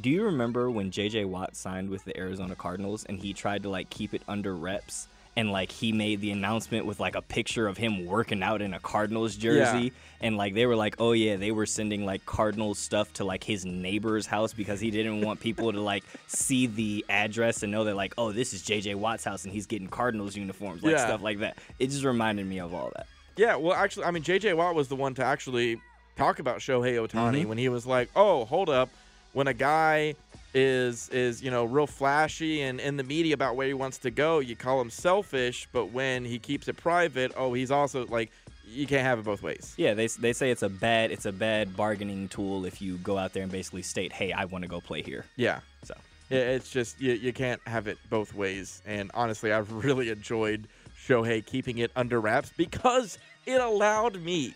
[0.00, 1.26] Do you remember when J.J.
[1.26, 5.06] Watt signed with the Arizona Cardinals and he tried to like keep it under reps
[5.36, 8.72] and like he made the announcement with like a picture of him working out in
[8.74, 12.78] a Cardinals jersey and like they were like, oh yeah, they were sending like Cardinals
[12.78, 17.04] stuff to like his neighbor's house because he didn't want people to like see the
[17.10, 18.94] address and know that like, oh, this is J.J.
[18.94, 21.06] Watt's house and he's getting Cardinals uniforms, like Yeah.
[21.06, 21.58] stuff like that.
[21.78, 23.06] It just reminded me of all that.
[23.36, 24.54] Yeah, well, actually, I mean, J.J.
[24.54, 25.80] Watt was the one to actually
[26.16, 27.46] talk about Shohei Ohtani Mhm.
[27.46, 28.90] when he was like, "Oh, hold up,
[29.32, 30.14] when a guy
[30.54, 34.10] is is you know real flashy and in the media about where he wants to
[34.10, 38.30] go, you call him selfish, but when he keeps it private, oh, he's also like,
[38.66, 41.32] you can't have it both ways." Yeah, they, they say it's a bad it's a
[41.32, 44.68] bad bargaining tool if you go out there and basically state, "Hey, I want to
[44.68, 45.60] go play here." Yeah.
[45.84, 45.94] So
[46.28, 48.82] Yeah, it's just you, you can't have it both ways.
[48.86, 54.54] And honestly, I've really enjoyed Shohei keeping it under wraps because it allowed me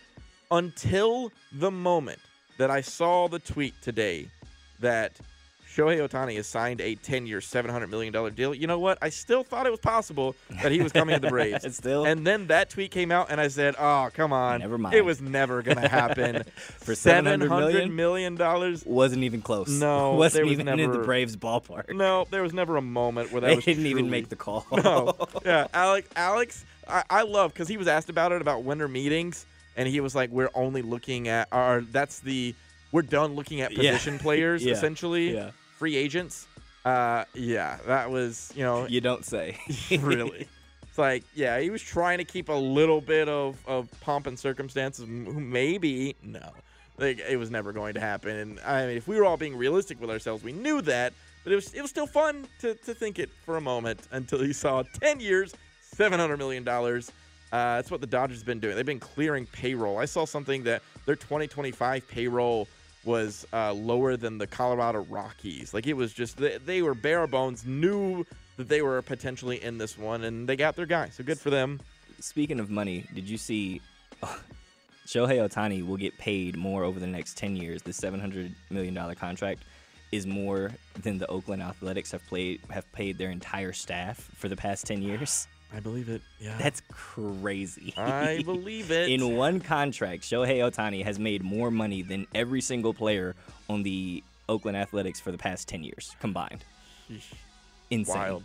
[0.50, 2.20] until the moment
[2.58, 4.28] that I saw the tweet today
[4.80, 5.18] that
[5.76, 8.54] Shohei Otani has signed a 10-year, $700 million deal.
[8.54, 8.96] You know what?
[9.02, 11.76] I still thought it was possible that he was coming to the Braves.
[11.76, 12.06] Still?
[12.06, 14.60] And then that tweet came out, and I said, oh, come on.
[14.60, 14.94] Never mind.
[14.94, 16.44] It was never going to happen.
[16.56, 18.36] For $700 $700 million?
[18.86, 19.68] Wasn't even close.
[19.68, 21.94] No, wasn't there was even in the Braves ballpark.
[21.94, 24.66] No, there was never a moment where that They was didn't even make the call.
[24.72, 25.14] No.
[25.44, 26.08] Yeah, Alex.
[26.16, 29.44] Alex, I, I love because he was asked about it about winter meetings,
[29.76, 32.54] and he was like, "We're only looking at, our, that's the,
[32.96, 33.92] we're done looking at Yeah.
[33.92, 34.72] position players Yeah.
[34.72, 35.50] essentially, Yeah.
[35.78, 36.46] free agents."
[36.84, 39.58] Uh, yeah, that was you know You don't say.
[40.00, 40.48] really.
[40.88, 44.38] It's like, yeah, he was trying to keep a little bit of, of pomp and
[44.38, 44.98] circumstance.
[45.06, 46.48] Maybe, no.
[46.96, 48.34] Like, it was never going to happen.
[48.34, 51.12] And I mean, if we were all being realistic with ourselves, we knew that.
[51.44, 54.42] But it was it was still fun to, to think it for a moment until
[54.46, 55.52] you saw 10 years,
[55.94, 56.66] $700 million.
[56.66, 57.00] Uh,
[57.52, 58.74] that's what the Dodgers have been doing.
[58.74, 59.98] They've been clearing payroll.
[59.98, 62.66] I saw something that their 2025 payroll
[63.06, 65.72] was uh, lower than the Colorado Rockies.
[65.72, 69.78] Like it was just they, they were bare bones, knew that they were potentially in
[69.78, 71.08] this one, and they got their guy.
[71.10, 71.80] So good for them.
[72.20, 73.80] Speaking of money, did you see
[74.22, 74.40] oh,
[75.06, 77.82] Shohei Ohtani will get paid more over the next 10 years?
[77.82, 79.62] The $700 million contract
[80.12, 84.56] is more than the Oakland Athletics have played have paid their entire staff for the
[84.56, 85.46] past 10 years.
[85.74, 86.22] I believe it.
[86.40, 86.56] Yeah.
[86.58, 87.92] That's crazy.
[87.96, 89.08] I believe it.
[89.08, 93.34] In one contract, Shohei Ohtani has made more money than every single player
[93.68, 96.64] on the Oakland Athletics for the past 10 years combined.
[97.90, 98.16] Insane.
[98.16, 98.44] Wild.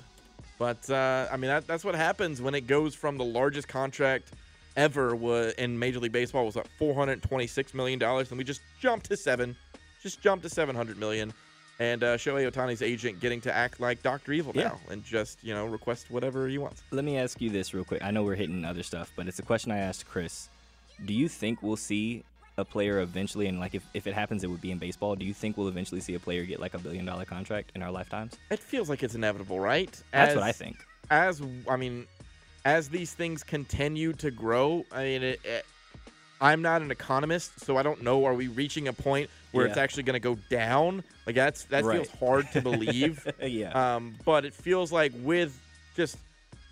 [0.58, 4.32] But uh, I mean, that, that's what happens when it goes from the largest contract
[4.76, 9.08] ever wa- in Major League Baseball was at 426 million dollars, and we just jumped
[9.08, 9.56] to seven,
[10.02, 11.34] just jumped to 700 million.
[11.82, 14.66] And uh, Shohei Ohtani's agent getting to act like Doctor Evil Yeah.
[14.66, 16.84] now and just you know request whatever he wants.
[16.92, 18.04] Let me ask you this real quick.
[18.04, 20.48] I know we're hitting other stuff, but it's a question I asked Chris.
[21.04, 22.24] Do you think we'll see
[22.60, 25.16] a player eventually, and like if, if it happens, it would be in baseball?
[25.16, 27.82] Do you think we'll eventually see a player get like a billion dollar contract in
[27.82, 28.38] our lifetimes?
[28.52, 29.90] It feels like it's inevitable, right?
[30.12, 30.78] That's what I think.
[31.10, 32.06] As I mean,
[32.64, 35.66] as these things continue to grow, I mean, it, it,
[36.40, 38.24] I'm not an economist, so I don't know.
[38.26, 41.04] Are we reaching a point where it's actually going to go down?
[41.26, 42.06] Like that's that Right.
[42.06, 43.28] feels hard to believe.
[43.42, 43.96] Yeah.
[43.96, 45.60] Um, but it feels like with
[45.96, 46.18] just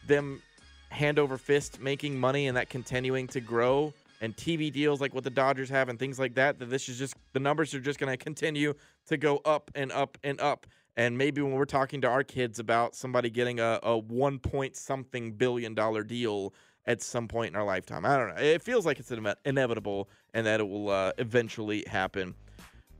[0.08, 0.42] them
[0.89, 5.24] hand over fist making money and that continuing to grow and TV deals like what
[5.24, 8.00] the Dodgers have and things like that, that this is just the numbers are just
[8.00, 8.74] going to continue
[9.08, 10.65] to go up and up and up.
[10.98, 14.76] And maybe when we're talking to our kids about somebody getting a, a one point
[14.76, 16.54] something billion dollar deal
[16.86, 18.42] at some point in our lifetime, I don't know.
[18.42, 22.34] It feels like it's ine- inevitable and that it will uh, eventually happen.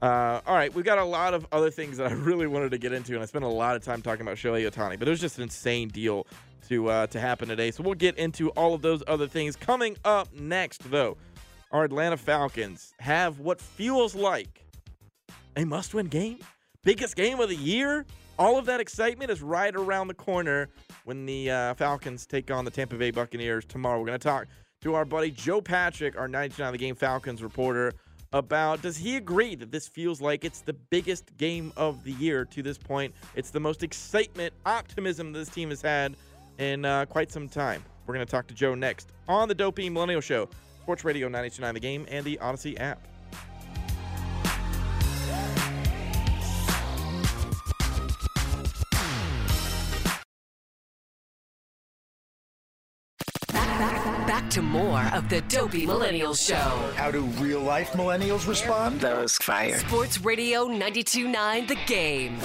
[0.02, 2.78] Uh, all right, we've got a lot of other things that I really wanted to
[2.78, 5.12] get into, and I spent a lot of time talking about Shohei Ohtani, but it
[5.12, 6.26] was just an insane deal
[6.70, 7.72] to uh, to happen today.
[7.72, 10.90] So we'll get into all of those other things coming up next.
[10.90, 11.18] Though,
[11.72, 14.66] our Atlanta Falcons have what feels like
[15.58, 16.40] a must-win game,
[16.84, 18.06] biggest game of the year.
[18.38, 20.70] All of that excitement is right around the corner
[21.04, 24.00] when the uh, Falcons take on the Tampa Bay Buccaneers tomorrow.
[24.00, 24.48] We're going to talk
[24.82, 27.92] to our buddy Joe Patrick, our 99 of the game Falcons reporter,
[28.34, 32.46] about does he agree that this feels like it's the biggest game of the year
[32.46, 33.13] to this point?
[33.36, 36.15] It's the most excitement, optimism this team has had
[36.58, 37.84] in uh, quite some time.
[38.06, 40.50] We're going to talk to Joe next on the Dopey Millennial Show,
[40.82, 43.08] Sports Radio 929 The Game, and the Odyssey app.
[54.50, 56.56] Back to more of the Dopey Millennial Show.
[56.96, 59.00] How do real life millennials respond?
[59.00, 59.80] Those fired.
[59.82, 62.40] Sports Radio 929 The Game.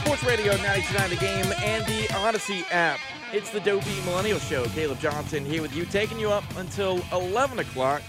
[0.00, 2.98] Sports Radio 929 The Game and the Odyssey app.
[3.32, 4.64] It's the Dopey Millennial Show.
[4.70, 8.02] Caleb Johnson here with you, taking you up until 11 o'clock.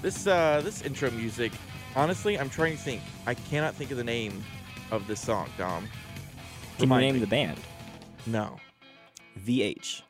[0.00, 1.52] This uh, this intro music,
[1.96, 3.02] honestly, I'm trying to think.
[3.26, 4.42] I cannot think of the name
[4.90, 5.88] of this song, Dom.
[6.78, 7.20] Can you name me.
[7.20, 7.58] the band?
[8.26, 8.58] No.
[9.44, 10.02] VH.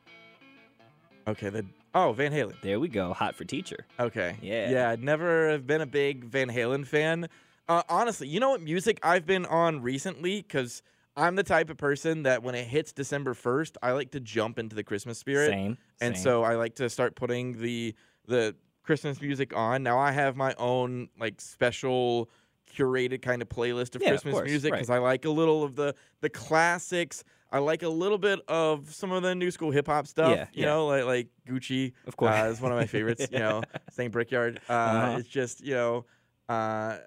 [1.28, 1.64] Okay, the
[1.94, 2.54] oh Van Halen.
[2.62, 3.12] There we go.
[3.12, 3.86] Hot for teacher.
[3.98, 4.36] Okay.
[4.40, 4.70] Yeah.
[4.70, 7.28] Yeah, I'd never have been a big Van Halen fan.
[7.68, 10.42] Uh, honestly, you know what music I've been on recently?
[10.42, 10.82] Because
[11.16, 14.58] I'm the type of person that when it hits December 1st, I like to jump
[14.58, 15.50] into the Christmas spirit.
[15.50, 16.22] Same, And same.
[16.24, 17.94] so I like to start putting the
[18.26, 18.54] the
[18.90, 19.84] Christmas music on.
[19.84, 22.28] Now I have my own like special
[22.76, 24.78] curated kind of playlist of Yeah, of Christmas course, music right.
[24.78, 27.22] because I like a little of the the classics.
[27.52, 30.30] I like a little bit of some of the new school hip hop stuff.
[30.36, 30.66] Yeah, you yeah.
[30.66, 31.92] know, like like Gucci.
[32.08, 32.34] Of course.
[32.34, 33.28] uh, is one of my favorites.
[33.30, 34.10] You know, St.
[34.12, 34.60] Brickyard.
[34.68, 35.16] Uh, Uh-huh.
[35.20, 36.04] It's just you know,
[36.48, 36.98] uh,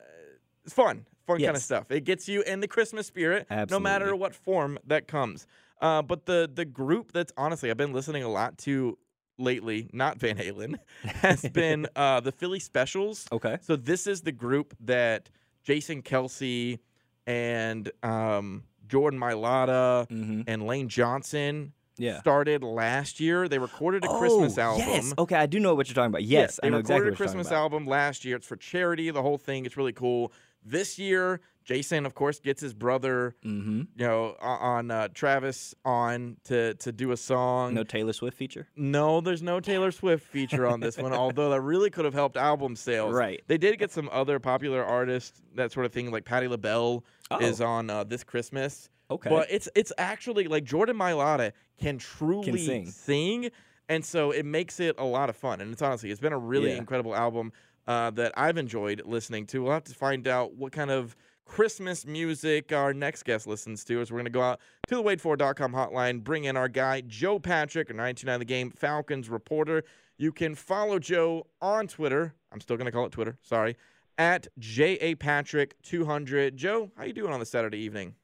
[0.63, 1.91] it's fun, fun kind of stuff.
[1.91, 5.47] It gets you in the Christmas spirit, no matter what form that comes.
[5.81, 8.97] Uh, but the the group that's honestly I've been listening a lot to
[9.37, 13.27] lately, not Van Halen, has been uh, the Philly Specials.
[13.31, 13.57] Okay.
[13.61, 15.29] So this is the group that
[15.63, 16.79] Jason Kelce
[17.25, 20.07] and um, Jordan Mailata
[20.47, 22.03] and Lane Johnson Mm-hmm.
[22.03, 22.19] Yeah.
[22.21, 23.47] started last year.
[23.47, 24.87] They recorded a Christmas Oh, album.
[24.87, 25.13] Yes.
[25.15, 26.23] Okay, I do know what you're talking about.
[26.23, 28.35] Yeah, Yes, they I know recorded exactly a Christmas album last year.
[28.37, 29.67] It's for charity, the whole thing.
[29.67, 30.33] It's really cool.
[30.65, 33.79] This year, Jason, of course, gets his brother, Mm-hmm.
[33.95, 37.73] you know, on uh, Travis on to to do a song.
[37.73, 38.67] No Taylor Swift feature.
[38.75, 42.37] No, there's no Taylor Swift feature on this one, although that really could have helped
[42.37, 43.13] album sales.
[43.13, 43.41] Right.
[43.47, 47.39] They did get some other popular artists, that sort of thing, like Patti LaBelle Oh.
[47.39, 48.89] is on uh, this Christmas.
[49.09, 49.29] Okay.
[49.29, 52.85] But it's it's actually like Jordan Mailata can truly sing.
[52.87, 53.49] sing,
[53.89, 55.61] and so it makes it a lot of fun.
[55.61, 56.77] And it's honestly, it's been a really Yeah.
[56.77, 57.51] incredible album
[57.87, 59.63] uh, that I've enjoyed listening to.
[59.63, 64.01] We'll have to find out what kind of Christmas music our next guest listens to
[64.01, 67.39] as we're going to go out to the waitfor.com hotline, bring in our guy, Joe
[67.39, 69.83] Patrick, a 99 The Game Falcons reporter.
[70.17, 72.33] You can follow Joe on Twitter.
[72.51, 73.37] I'm still going to call it Twitter.
[73.41, 73.77] Sorry.
[74.17, 76.55] At JA Patrick 200.
[76.55, 78.15] Joe, how you doing on the Saturday evening?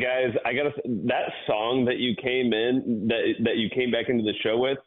[0.00, 4.24] guys i gotta that song that you came in that that you came back into
[4.24, 4.78] the show with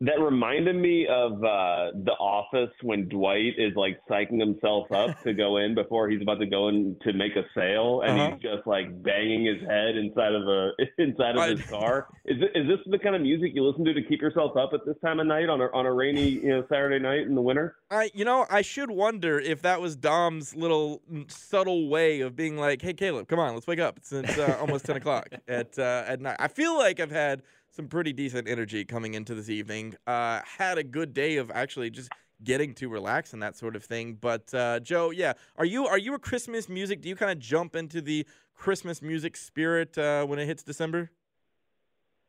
[0.00, 5.32] that reminded me of uh the office when dwight is like psyching himself up to
[5.34, 8.30] go in before he's about to go in to make a sale and Uh-huh.
[8.34, 12.36] he's just like banging his head inside of a inside of I- his car is
[12.54, 14.94] is this the kind of music you listen to to keep yourself up at this
[15.04, 17.74] time of night on a on a rainy you know saturday night in the winter
[17.90, 22.58] I, you know, I should wonder if that was Dom's little subtle way of being
[22.58, 23.96] like, "Hey, Caleb, come on, let's wake up.
[23.96, 27.40] It's, it's uh, almost ten o'clock at uh, at night." I feel like I've had
[27.78, 29.94] some pretty decent energy coming into this evening.
[30.04, 32.10] Uh, had a good day of actually just
[32.42, 34.18] getting to relax and that sort of thing.
[34.20, 37.00] But uh, Joe, yeah, are you are you a Christmas music?
[37.00, 41.12] Do you kind of jump into the Christmas music spirit uh, when it hits December?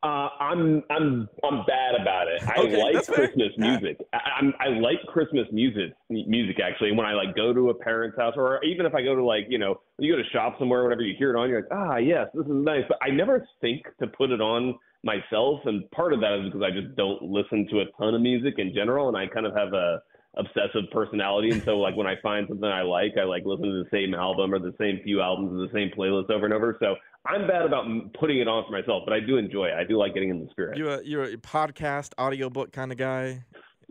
[0.03, 2.43] Uh, I'm I'm I'm bad about it.
[2.47, 3.27] I Okay, like that's fair.
[3.27, 3.97] Christmas music.
[4.13, 6.91] I, I'm I like Christmas music music actually.
[6.91, 9.47] When I like go to a parent's house, or even if I go to like
[9.49, 11.97] you know you go to shop somewhere, whatever you hear it on, you're like ah
[11.97, 12.83] yes, this is nice.
[12.88, 16.62] But I never think to put it on myself, and part of that is because
[16.62, 19.55] I just don't listen to a ton of music in general, and I kind of
[19.55, 20.01] have a
[20.38, 23.83] obsessive personality and so like when i find something i like i like listen to
[23.83, 26.77] the same album or the same few albums or the same playlist over and over.
[26.79, 29.73] So i'm bad about putting it on for myself but i do enjoy it.
[29.73, 30.77] I do like getting in the spirit.
[30.77, 33.43] You a you're a podcast audiobook kind of guy.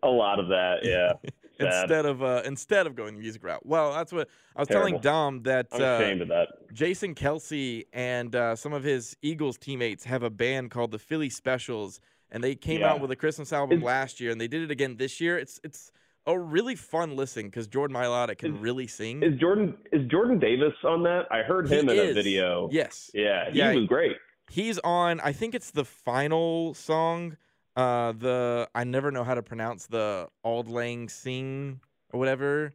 [0.05, 1.13] a lot of that yeah
[1.61, 1.83] Sad.
[1.83, 3.65] instead of uh, instead of going the music route.
[3.67, 7.85] Well, that's what I was telling Dom that i'm uh, ashamed of that Jason Kelce
[7.93, 12.43] and uh, some of his Eagles teammates have a band called the Philly Specials, and
[12.45, 12.93] they came Yeah.
[12.93, 15.39] out with a Christmas album Is- last year, and they did it again this year.
[15.39, 15.91] It's it's
[16.27, 19.23] a really fun listen because Jordan Mailata can really sing.
[19.23, 22.11] is jordan is jordan davis on that i heard him He in is.
[22.11, 23.11] a video Yes.
[23.15, 23.73] yeah he Yeah.
[23.75, 24.17] was great
[24.51, 25.21] He's on.
[25.21, 27.37] I think it's the final song.
[27.79, 31.81] Uh, the I never know how to pronounce the Auld Lang Sing
[32.13, 32.73] or whatever.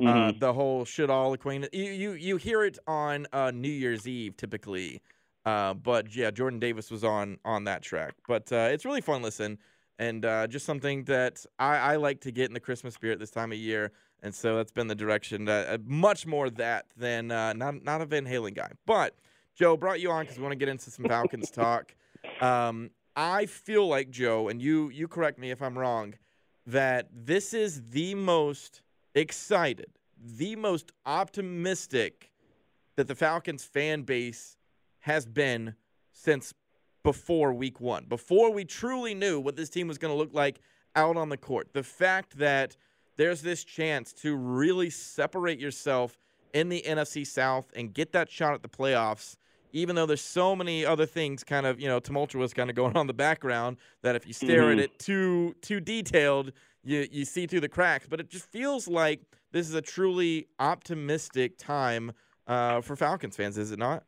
[0.00, 0.40] Uh, Mhm.
[0.40, 1.72] the whole should all acquaintance.
[1.72, 5.00] You you you hear it on uh, New Year's Eve typically.
[5.46, 8.14] Uh, but yeah, Jordan Davis was on on that track.
[8.26, 9.56] But uh, it's really fun listen
[10.00, 13.30] and uh, just something that I, I like to get in the Christmas spirit this
[13.30, 13.92] time of year.
[14.24, 15.44] And so that's been the direction.
[15.44, 18.72] That, uh, much more that than uh, not not a Van Halen guy.
[18.84, 19.14] But
[19.54, 21.94] Joe brought you on because we want to get into some Falcons talk.
[22.40, 26.14] Um, I feel like Joe, and you you correct me if I'm wrong,
[26.66, 28.82] that this is the most
[29.14, 32.30] excited, the most optimistic
[32.96, 34.56] that the Falcons fan base
[35.00, 35.74] has been
[36.12, 36.54] since
[37.02, 40.60] before week one, before we truly knew what this team was going to look like
[40.96, 41.72] out on the court.
[41.72, 42.76] The fact that
[43.16, 46.18] there's this chance to really separate yourself
[46.52, 49.36] in the NFC South and get that shot at the playoffs,
[49.74, 52.94] even though there's so many other things kind of, you know, tumultuous kind of going
[52.96, 54.82] on in the background that if you stare at Mhm.
[54.82, 56.52] it too too detailed,
[56.84, 58.06] you you see through the cracks.
[58.08, 59.20] But it just feels like
[59.52, 62.12] this is a truly optimistic time
[62.46, 64.04] uh, for Falcons fans, is it not?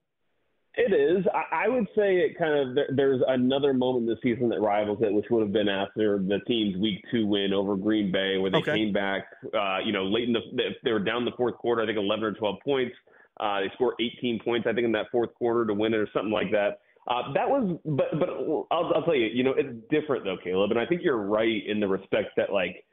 [0.79, 1.25] It is.
[1.35, 5.11] I, I would say it kind of there's another moment this season that rivals it,
[5.13, 8.59] which would have been after the team's Week Two win over Green Bay, where they
[8.59, 8.73] Okay.
[8.73, 9.25] came back.
[9.55, 10.41] Uh, you know, late in the
[10.85, 11.83] they were down the fourth quarter.
[11.83, 12.95] I think 11 or 12 points.
[13.39, 16.09] Uh, they scored 18 points, I think, in that fourth quarter to win it or
[16.13, 16.81] something like that.
[17.09, 20.73] Uh, that was, but but I'll, I'll tell you, you know, it's different though, Caleb,
[20.73, 22.85] and I think you're right in the respect that like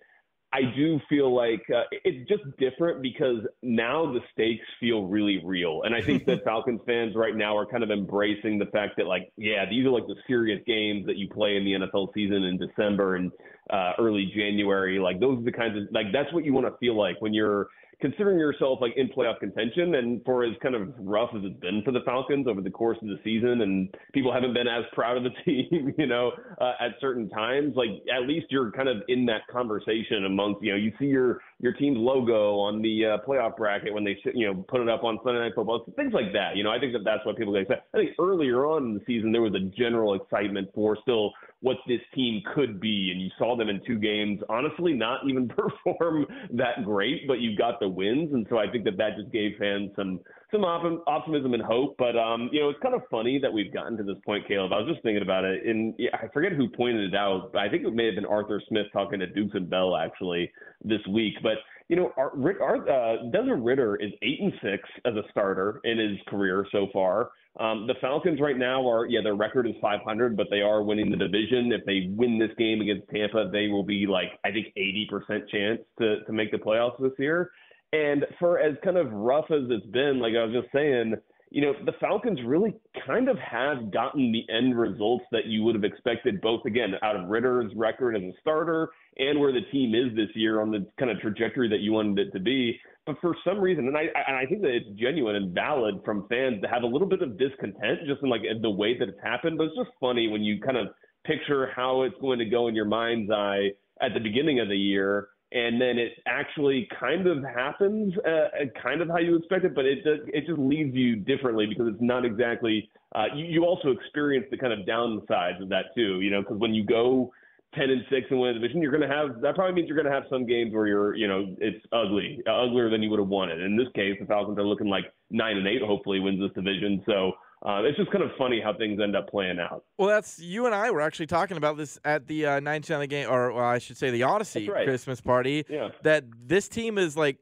[0.53, 5.81] I do feel like uh, it's just different because now the stakes feel really real.
[5.83, 9.07] And I think that Falcons fans right now are kind of embracing the fact that,
[9.07, 12.43] like, yeah, these are like the serious games that you play in the NFL season
[12.43, 13.15] in December.
[13.15, 13.31] And
[13.69, 14.99] uh, early January.
[14.99, 17.33] Like those are the kinds of like that's what you want to feel like when
[17.33, 17.67] you're
[18.01, 21.81] considering yourself like in playoff contention and for as kind of rough as it's been
[21.83, 25.17] for the Falcons over the course of the season and people haven't been as proud
[25.17, 28.97] of the team, you know, uh, at certain times, like at least you're kind of
[29.07, 33.17] in that conversation amongst, you know, you see your your team's logo on the uh,
[33.27, 36.33] playoff bracket when they you know put it up on Sunday Night Football, things like
[36.33, 36.55] that.
[36.55, 37.83] You know, I think that that's what people get excited.
[37.93, 41.31] I think earlier on in the season there was a general excitement for still
[41.61, 45.47] what this team could be, and you saw them in two games, honestly, not even
[45.85, 49.31] perform that great, but you got the wins, and so I think that that just
[49.31, 50.19] gave fans some
[50.51, 51.95] some op- optimism and hope.
[51.97, 54.73] But um, you know, it's kind of funny that we've gotten to this point, Caleb.
[54.73, 57.51] I was just thinking about it, and yeah, I forget who pointed it out.
[57.53, 60.51] But I think it may have been Arthur Smith talking to Dukes and Bell actually
[60.83, 61.52] this week, but
[61.89, 62.31] you know, our,
[62.61, 66.87] our, uh, Desmond Ridder is eight and six as a starter in his career so
[66.91, 67.31] far.
[67.59, 71.11] Um, the Falcons right now are, yeah, their record is 500, but they are winning
[71.11, 71.71] the division.
[71.71, 75.79] If they win this game against Tampa, they will be like, I think, 80% chance
[75.99, 77.51] to, to make the playoffs this year.
[77.91, 81.13] And for as kind of rough as it's been, like I was just saying,
[81.53, 82.73] you know, the Falcons really
[83.05, 87.15] kind of have gotten the end results that you would have expected, both again out
[87.15, 90.83] of Ridder's record as a starter and where the team is this year on the
[90.97, 92.79] kind of trajectory that you wanted it to be.
[93.05, 96.25] But for some reason, and I and I think that it's genuine and valid from
[96.27, 99.21] fans to have a little bit of discontent just in like the way that it's
[99.21, 99.59] happened.
[99.59, 100.87] But it's just funny when you kind of
[101.23, 104.77] picture how it's going to go in your mind's eye at the beginning of the
[104.77, 109.75] year and then it actually kind of happens, uh, kind of how you expect it,
[109.75, 112.89] but it does, it just leaves you differently because it's not exactly.
[113.15, 116.57] Uh, you, you also experience the kind of downsides of that too, you know, because
[116.57, 117.31] when you go
[117.75, 119.97] ten and six and win a division, you're going to have that probably means you're
[119.97, 123.09] going to have some games where you're, you know, it's ugly, uh, uglier than you
[123.09, 123.61] would have wanted.
[123.61, 127.03] In this case, the Falcons are looking like nine and eight, hopefully wins this division.
[127.05, 127.33] So
[127.65, 129.85] uh, it's just kind of funny how things end up playing out.
[129.97, 133.29] Well, that's you and I were actually talking about this at the uh, 99 game,
[133.29, 134.85] or well, I should say the Odyssey right.
[134.85, 135.65] Christmas party.
[135.69, 135.89] Yeah.
[136.03, 137.37] That this team is like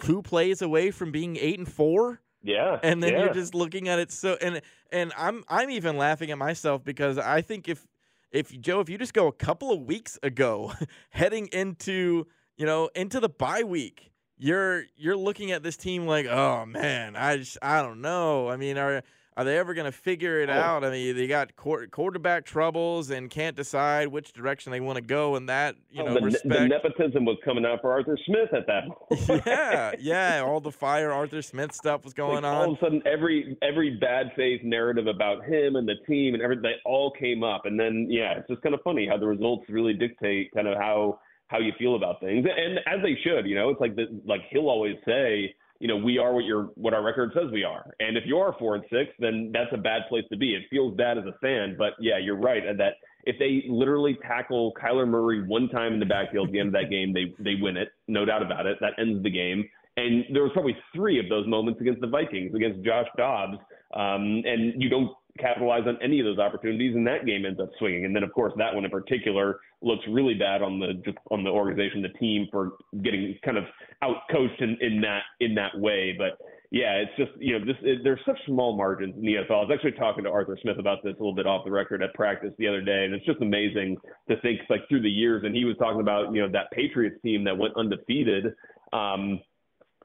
[0.00, 2.20] two plays away from being eight and four.
[2.42, 2.78] Yeah.
[2.82, 3.24] And then yeah.
[3.24, 4.60] you're just looking at it so and
[4.92, 7.86] and I'm I'm even laughing at myself because I think if
[8.30, 10.74] if Joe if you just go a couple of weeks ago
[11.10, 12.26] heading into
[12.58, 17.16] you know into the bye week you're you're looking at this team like oh man
[17.16, 19.02] I just I don't know I mean are
[19.36, 20.52] are they ever going to figure it oh.
[20.52, 20.84] out?
[20.84, 25.36] I mean, they got quarterback troubles and can't decide which direction they want to go.
[25.36, 26.48] In that, you oh, know, the, respect.
[26.48, 29.42] the nepotism was coming out for Arthur Smith at that point.
[29.46, 32.54] yeah, yeah, all the fire Arthur Smith stuff was going like, on.
[32.54, 36.42] All of a sudden, every every bad faith narrative about him and the team and
[36.42, 37.62] everything, they all came up.
[37.66, 40.78] And then, yeah, it's just kind of funny how the results really dictate kind of
[40.78, 41.18] how
[41.48, 43.46] how you feel about things, and as they should.
[43.46, 46.70] You know, it's like the, like he'll always say you know, we are what your
[46.74, 47.84] what our record says we are.
[48.00, 50.54] And if you are four and six, then that's a bad place to be.
[50.54, 52.62] It feels bad as a fan, but yeah, you're right.
[52.76, 52.94] That
[53.24, 56.74] if they literally tackle Kyler Murray one time in the backfield at the end of
[56.74, 58.78] that game, they they win it, no doubt about it.
[58.80, 59.68] That ends the game.
[59.96, 63.58] And there was probably three of those moments against the Vikings, against Josh Dobbs,
[63.94, 67.70] um, and you don't capitalize on any of those opportunities, and that game ends up
[67.78, 68.04] swinging.
[68.04, 71.44] And then, of course, that one in particular looks really bad on the just on
[71.44, 72.72] the organization, the team for
[73.02, 73.64] getting kind of
[74.02, 76.14] out coached in, in that in that way.
[76.16, 76.38] But
[76.70, 79.50] yeah, it's just you know this it, there's such small margins in the NFL.
[79.50, 82.02] I was actually talking to Arthur Smith about this a little bit off the record
[82.02, 83.96] at practice the other day, and it's just amazing
[84.28, 85.42] to think like through the years.
[85.44, 88.54] And he was talking about you know that Patriots team that went undefeated.
[88.92, 89.40] Um,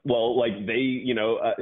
[0.04, 1.54] well, like they, you know, uh,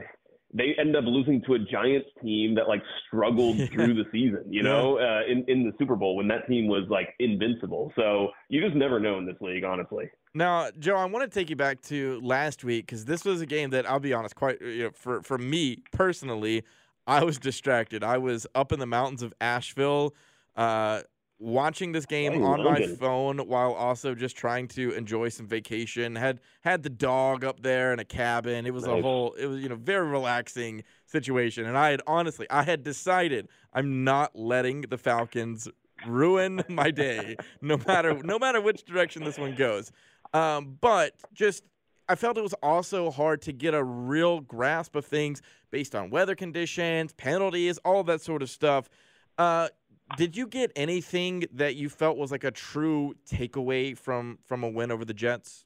[0.52, 4.62] they end up losing to a Giants team that like struggled through the season, you
[4.62, 7.92] know, uh, in in the Super Bowl when that team was like invincible.
[7.96, 10.10] So you just never know in this league, honestly.
[10.34, 13.46] Now, Joe, I want to take you back to last week because this was a
[13.46, 16.64] game that I'll be honest, quite you know, for for me personally,
[17.06, 18.02] I was distracted.
[18.02, 20.14] I was up in the mountains of Asheville.
[20.56, 21.02] Uh,
[21.40, 26.16] watching this game on my phone while also just trying to enjoy some vacation.
[26.16, 28.66] Had had the dog up there in a cabin.
[28.66, 28.98] It was nice.
[28.98, 31.66] a whole it was you know very relaxing situation.
[31.66, 35.68] And I had honestly I had decided I'm not letting the Falcons
[36.06, 39.92] ruin my day no matter no matter which direction this one goes.
[40.34, 41.64] Um, but just
[42.08, 46.10] I felt it was also hard to get a real grasp of things based on
[46.10, 48.88] weather conditions, penalties, all that sort of stuff.
[49.36, 49.68] Uh,
[50.16, 54.68] did you get anything that you felt was like a true takeaway from from a
[54.68, 55.64] win over the Jets?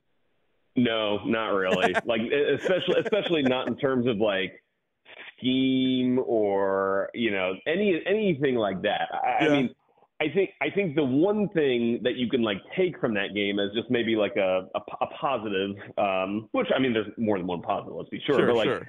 [0.76, 1.94] No, not really.
[2.04, 4.52] like especially especially not in terms of like
[5.36, 9.08] scheme or you know any anything like that.
[9.12, 9.50] I, yeah.
[9.50, 9.74] I mean,
[10.20, 13.58] I think I think the one thing that you can like take from that game
[13.58, 17.46] is just maybe like a a, a positive, um, which I mean, there's more than
[17.46, 17.94] one positive.
[17.94, 18.66] Let's be sure, sure but like.
[18.66, 18.88] Sure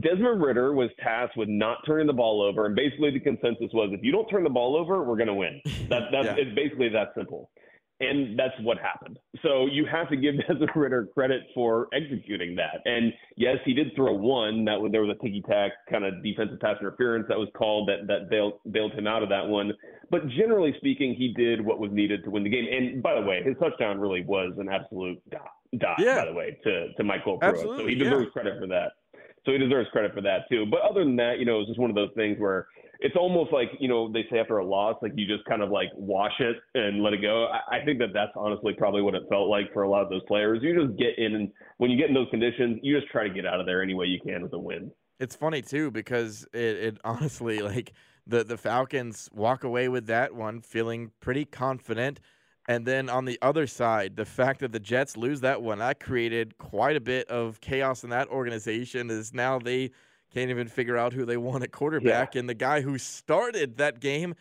[0.00, 3.90] Desmond Ridder was tasked with not turning the ball over, and basically the consensus was
[3.92, 5.60] if you don't turn the ball over, we're going to win.
[5.88, 6.34] That, that's yeah.
[6.38, 7.50] it's basically that simple.
[8.00, 9.18] And that's what happened.
[9.42, 12.80] So you have to give Desmond Ridder credit for executing that.
[12.84, 14.64] And yes, he did throw one.
[14.64, 17.88] That was, there was a ticky tack kind of defensive pass interference that was called
[17.88, 19.72] that that bailed, bailed him out of that one.
[20.10, 22.66] But generally speaking, he did what was needed to win the game.
[22.70, 26.20] And by the way, his touchdown really was an absolute dot, dot Yeah.
[26.20, 27.60] by the way, to to Michael Pruitt.
[27.60, 28.32] So he deserves yeah.
[28.32, 28.92] credit for that.
[29.44, 30.66] So he deserves credit for that too.
[30.70, 32.68] But other than that, you know, it's just one of those things where
[33.02, 35.70] it's almost like you know they say after a loss, like you just kind of
[35.70, 37.46] like wash it and let it go.
[37.46, 40.10] I, I think that that's honestly probably what it felt like for a lot of
[40.10, 40.60] those players.
[40.62, 43.34] You just get in, and when you get in those conditions, you just try to
[43.34, 44.90] get out of there any way you can with a win.
[45.18, 47.92] It's funny too because it, it honestly like
[48.26, 52.20] the the Falcons walk away with that one feeling pretty confident.
[52.68, 55.98] And then on the other side, the fact that the Jets lose that one, that
[55.98, 59.10] created quite a bit of chaos in that organization.
[59.10, 59.90] Is now they
[60.32, 63.98] can't even figure out who they want at quarterback, and the guy who started that
[64.00, 64.34] game,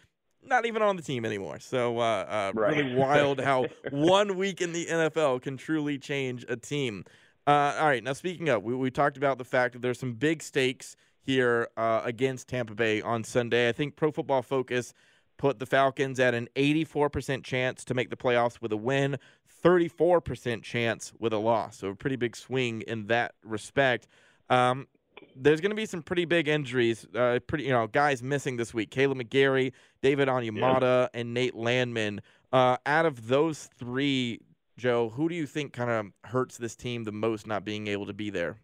[0.43, 1.59] not even on the team anymore.
[1.59, 2.77] So uh, uh, Right.
[2.77, 7.03] really wild how one week in the NFL can truly change a team.
[7.47, 10.13] Uh, all right, now speaking of, we, we talked about the fact that there's some
[10.13, 13.67] big stakes here uh, against Tampa Bay on Sunday.
[13.67, 14.93] I think Pro Football Focus
[15.41, 19.17] put the Falcons at an 84% chance to make the playoffs with a win,
[19.65, 21.77] 34% chance with a loss.
[21.79, 24.07] So a pretty big swing in that respect.
[24.51, 24.87] Um,
[25.35, 27.07] there's going to be some pretty big injuries.
[27.15, 29.71] Uh, pretty, you know, guys missing this week: Kaleb McGary,
[30.03, 32.21] David Onyemata, and Nate Landman.
[32.53, 34.41] Uh, out of those three,
[34.77, 38.05] Joe, who do you think kind of hurts this team the most not being able
[38.05, 38.57] to be there?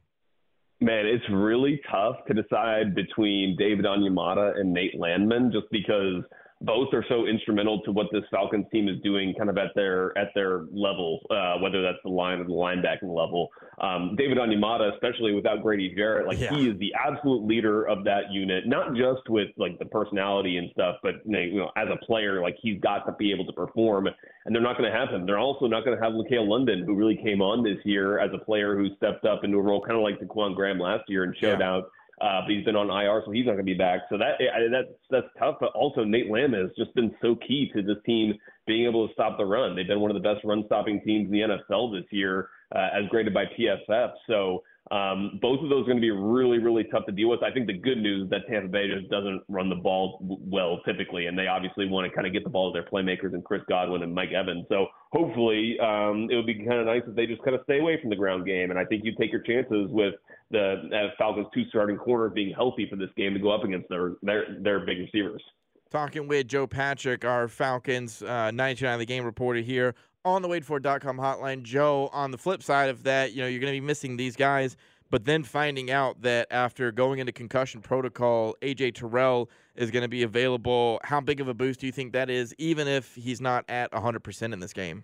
[0.80, 6.24] Man, it's really tough to decide between David Onyemata and Nate Landman, just because
[6.62, 10.18] both are so instrumental to what this Falcons team is doing, kind of at their
[10.18, 13.49] at their level, uh, whether that's the line or the linebacking level.
[13.80, 16.49] Um, David Onyemata, especially without Grady Jarrett, like Yeah.
[16.55, 20.72] he is the absolute leader of that unit, not just with like the personality and
[20.72, 24.08] stuff, but you know, as a player, like he's got to be able to perform.
[24.45, 25.26] And they're not going to have him.
[25.28, 28.32] They're also not going to have LaCale London, who really came on this year as
[28.34, 31.24] a player who stepped up into a role kind of like Ta'Quon Graham last year
[31.24, 31.70] and showed Yeah.
[31.70, 31.91] out.
[32.20, 34.01] Uh, but he's been on IR, so he's not going to be back.
[34.09, 34.41] So that
[34.72, 35.57] that's that's tough.
[35.59, 38.34] But also Nate Lamb has just been so key to this team
[38.65, 39.76] being able to stop the run.
[39.76, 42.89] They've been one of the best run stopping teams in the NFL this year, uh,
[42.93, 44.13] as graded by PFF.
[44.28, 47.44] So um, both of those are going to be really really tough to deal with.
[47.44, 50.80] I think the good news is that Tampa Bay just doesn't run the ball well
[50.86, 53.44] typically, and they obviously want to kind of get the ball to their playmakers and
[53.44, 54.66] Chris Godwin and Mike Evans.
[54.70, 57.80] So hopefully um, it would be kind of nice if they just kind of stay
[57.80, 58.70] away from the ground game.
[58.70, 60.14] And I think you take your chances with
[60.52, 63.90] the uh, Falcons' two starting corners being healthy for this game to go up against
[63.90, 65.44] their their their big receivers.
[65.90, 71.18] Talking with Joe Patrick, our Falcons uh, 99 the game reporter here on the waitfor.com
[71.18, 71.63] hotline.
[71.63, 74.36] Joe, on the flip side of that, you know, you're going to be missing these
[74.36, 74.78] guys,
[75.09, 80.09] but then finding out that after going into concussion protocol, AJ Terrell is going to
[80.09, 80.99] be available.
[81.03, 83.91] How big of a boost do you think that is, even if he's not at
[83.91, 85.03] 100% in this game?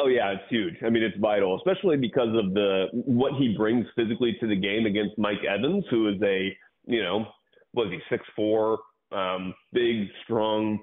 [0.00, 0.74] Oh yeah, it's huge.
[0.86, 4.86] I mean, it's vital, especially because of the what he brings physically to the game
[4.86, 6.56] against Mike Evans, who is a
[6.86, 7.26] you know,
[7.74, 8.78] was he six four,
[9.12, 10.80] um, big, strong,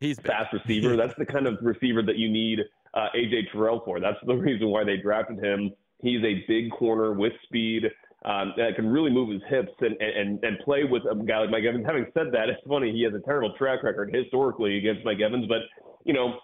[0.00, 0.96] he's fast receiver.
[0.96, 2.60] That's the kind of receiver that you need
[2.94, 4.00] uh, AJ Terrell for.
[4.00, 5.70] That's the reason why they drafted him.
[6.02, 7.84] He's a big corner with speed.
[8.22, 11.48] Um, that can really move his hips and, and and play with a guy like
[11.50, 11.86] Mike Evans.
[11.86, 15.46] Having said that, it's funny he has a terrible track record historically against Mike Evans,
[15.48, 15.60] but
[16.04, 16.38] you know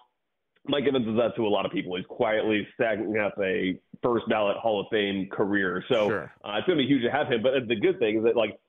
[0.67, 1.95] Mike Evans is that to a lot of people.
[1.95, 5.83] He's quietly stacking up a first ballot Hall of Fame career.
[5.87, 6.33] So Sure.
[6.43, 7.41] uh, it's going to be huge to have him.
[7.43, 8.59] But the good thing is that, like,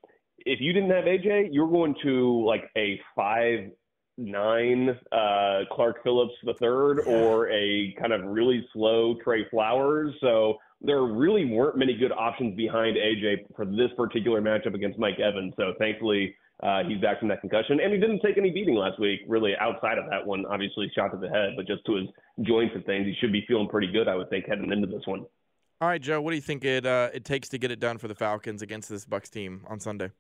[0.41, 3.71] if you didn't have AJ, you're going to like a five
[4.19, 10.15] nine uh, Clark Phillips the third or a kind of really slow Tre Flowers.
[10.21, 15.19] So there really weren't many good options behind AJ for this particular matchup against Mike
[15.21, 15.55] Evans.
[15.57, 16.35] So thankfully.
[16.61, 19.21] Uh, he's back from that concussion, and he didn't take any beating last week.
[19.29, 22.09] Really, outside of that one, obviously shot to the head, but just to his
[22.45, 24.09] joints and things, he should be feeling pretty good.
[24.09, 25.25] I would think heading into this one.
[25.81, 27.99] All right, Joe, what do you think it uh, it takes to get it done
[27.99, 30.11] for the Falcons against this Bucs team on Sunday?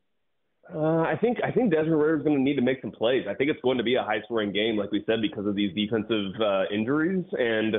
[0.75, 3.25] Uh, I think I think Desmond Ridder is going to need to make some plays.
[3.29, 5.55] I think it's going to be a high scoring game, like we said, because of
[5.55, 7.25] these defensive uh, injuries.
[7.39, 7.77] And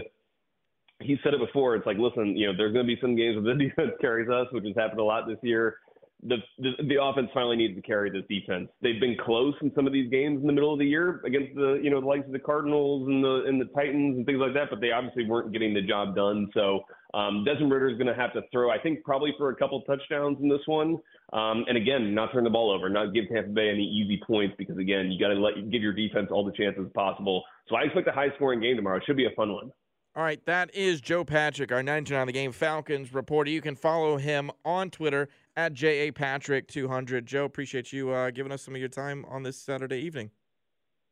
[1.00, 1.76] he said it before.
[1.76, 4.30] It's like, listen, you know, there's going to be some games where the defense carries
[4.30, 5.78] us, which has happened a lot this year.
[6.22, 8.68] The, the the offense finally needs to carry this defense.
[8.82, 11.56] They've been close in some of these games in the middle of the year against
[11.56, 14.40] the you know the likes of the Cardinals and the and the Titans and things
[14.40, 16.50] like that, but they obviously weren't getting the job done.
[16.54, 16.82] So
[17.14, 19.82] um, Desmond Ridder is going to have to throw, I think, probably for a couple
[19.84, 20.98] touchdowns in this one.
[21.32, 24.56] Um, and again, not turn the ball over, not give Tampa Bay any easy points
[24.58, 27.44] because again, you got to let give your defense all the chances possible.
[27.68, 28.98] So I expect a high scoring game tomorrow.
[28.98, 29.72] It should be a fun one.
[30.16, 33.52] All right, that is Joe Patrick, our 99 on the game Falcons reporter.
[33.52, 37.26] You can follow him on Twitter at JAPatrick200.
[37.26, 40.32] Joe, appreciate you uh, giving us some of your time on this Saturday evening.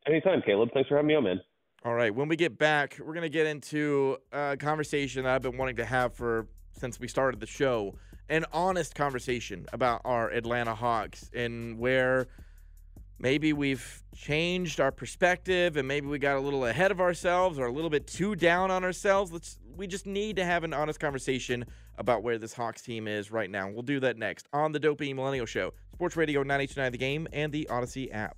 [0.07, 0.70] Anytime, Caleb.
[0.74, 1.41] Thanks for having me on, man.
[1.86, 2.13] All right.
[2.13, 5.76] When we get back, we're going to get into a conversation that I've been wanting
[5.76, 7.95] to have for since we started the show
[8.30, 12.28] an honest conversation about our Atlanta Hawks and where
[13.19, 17.65] maybe we've changed our perspective and maybe we got a little ahead of ourselves or
[17.67, 19.32] a little bit too down on ourselves.
[19.32, 21.63] Let's we just need to have an honest conversation
[21.97, 23.69] about where this Hawks team is right now.
[23.69, 27.51] We'll do that next on the Dopey Millennial Show, Sports Radio 929 The Game and
[27.51, 28.38] the Odyssey app.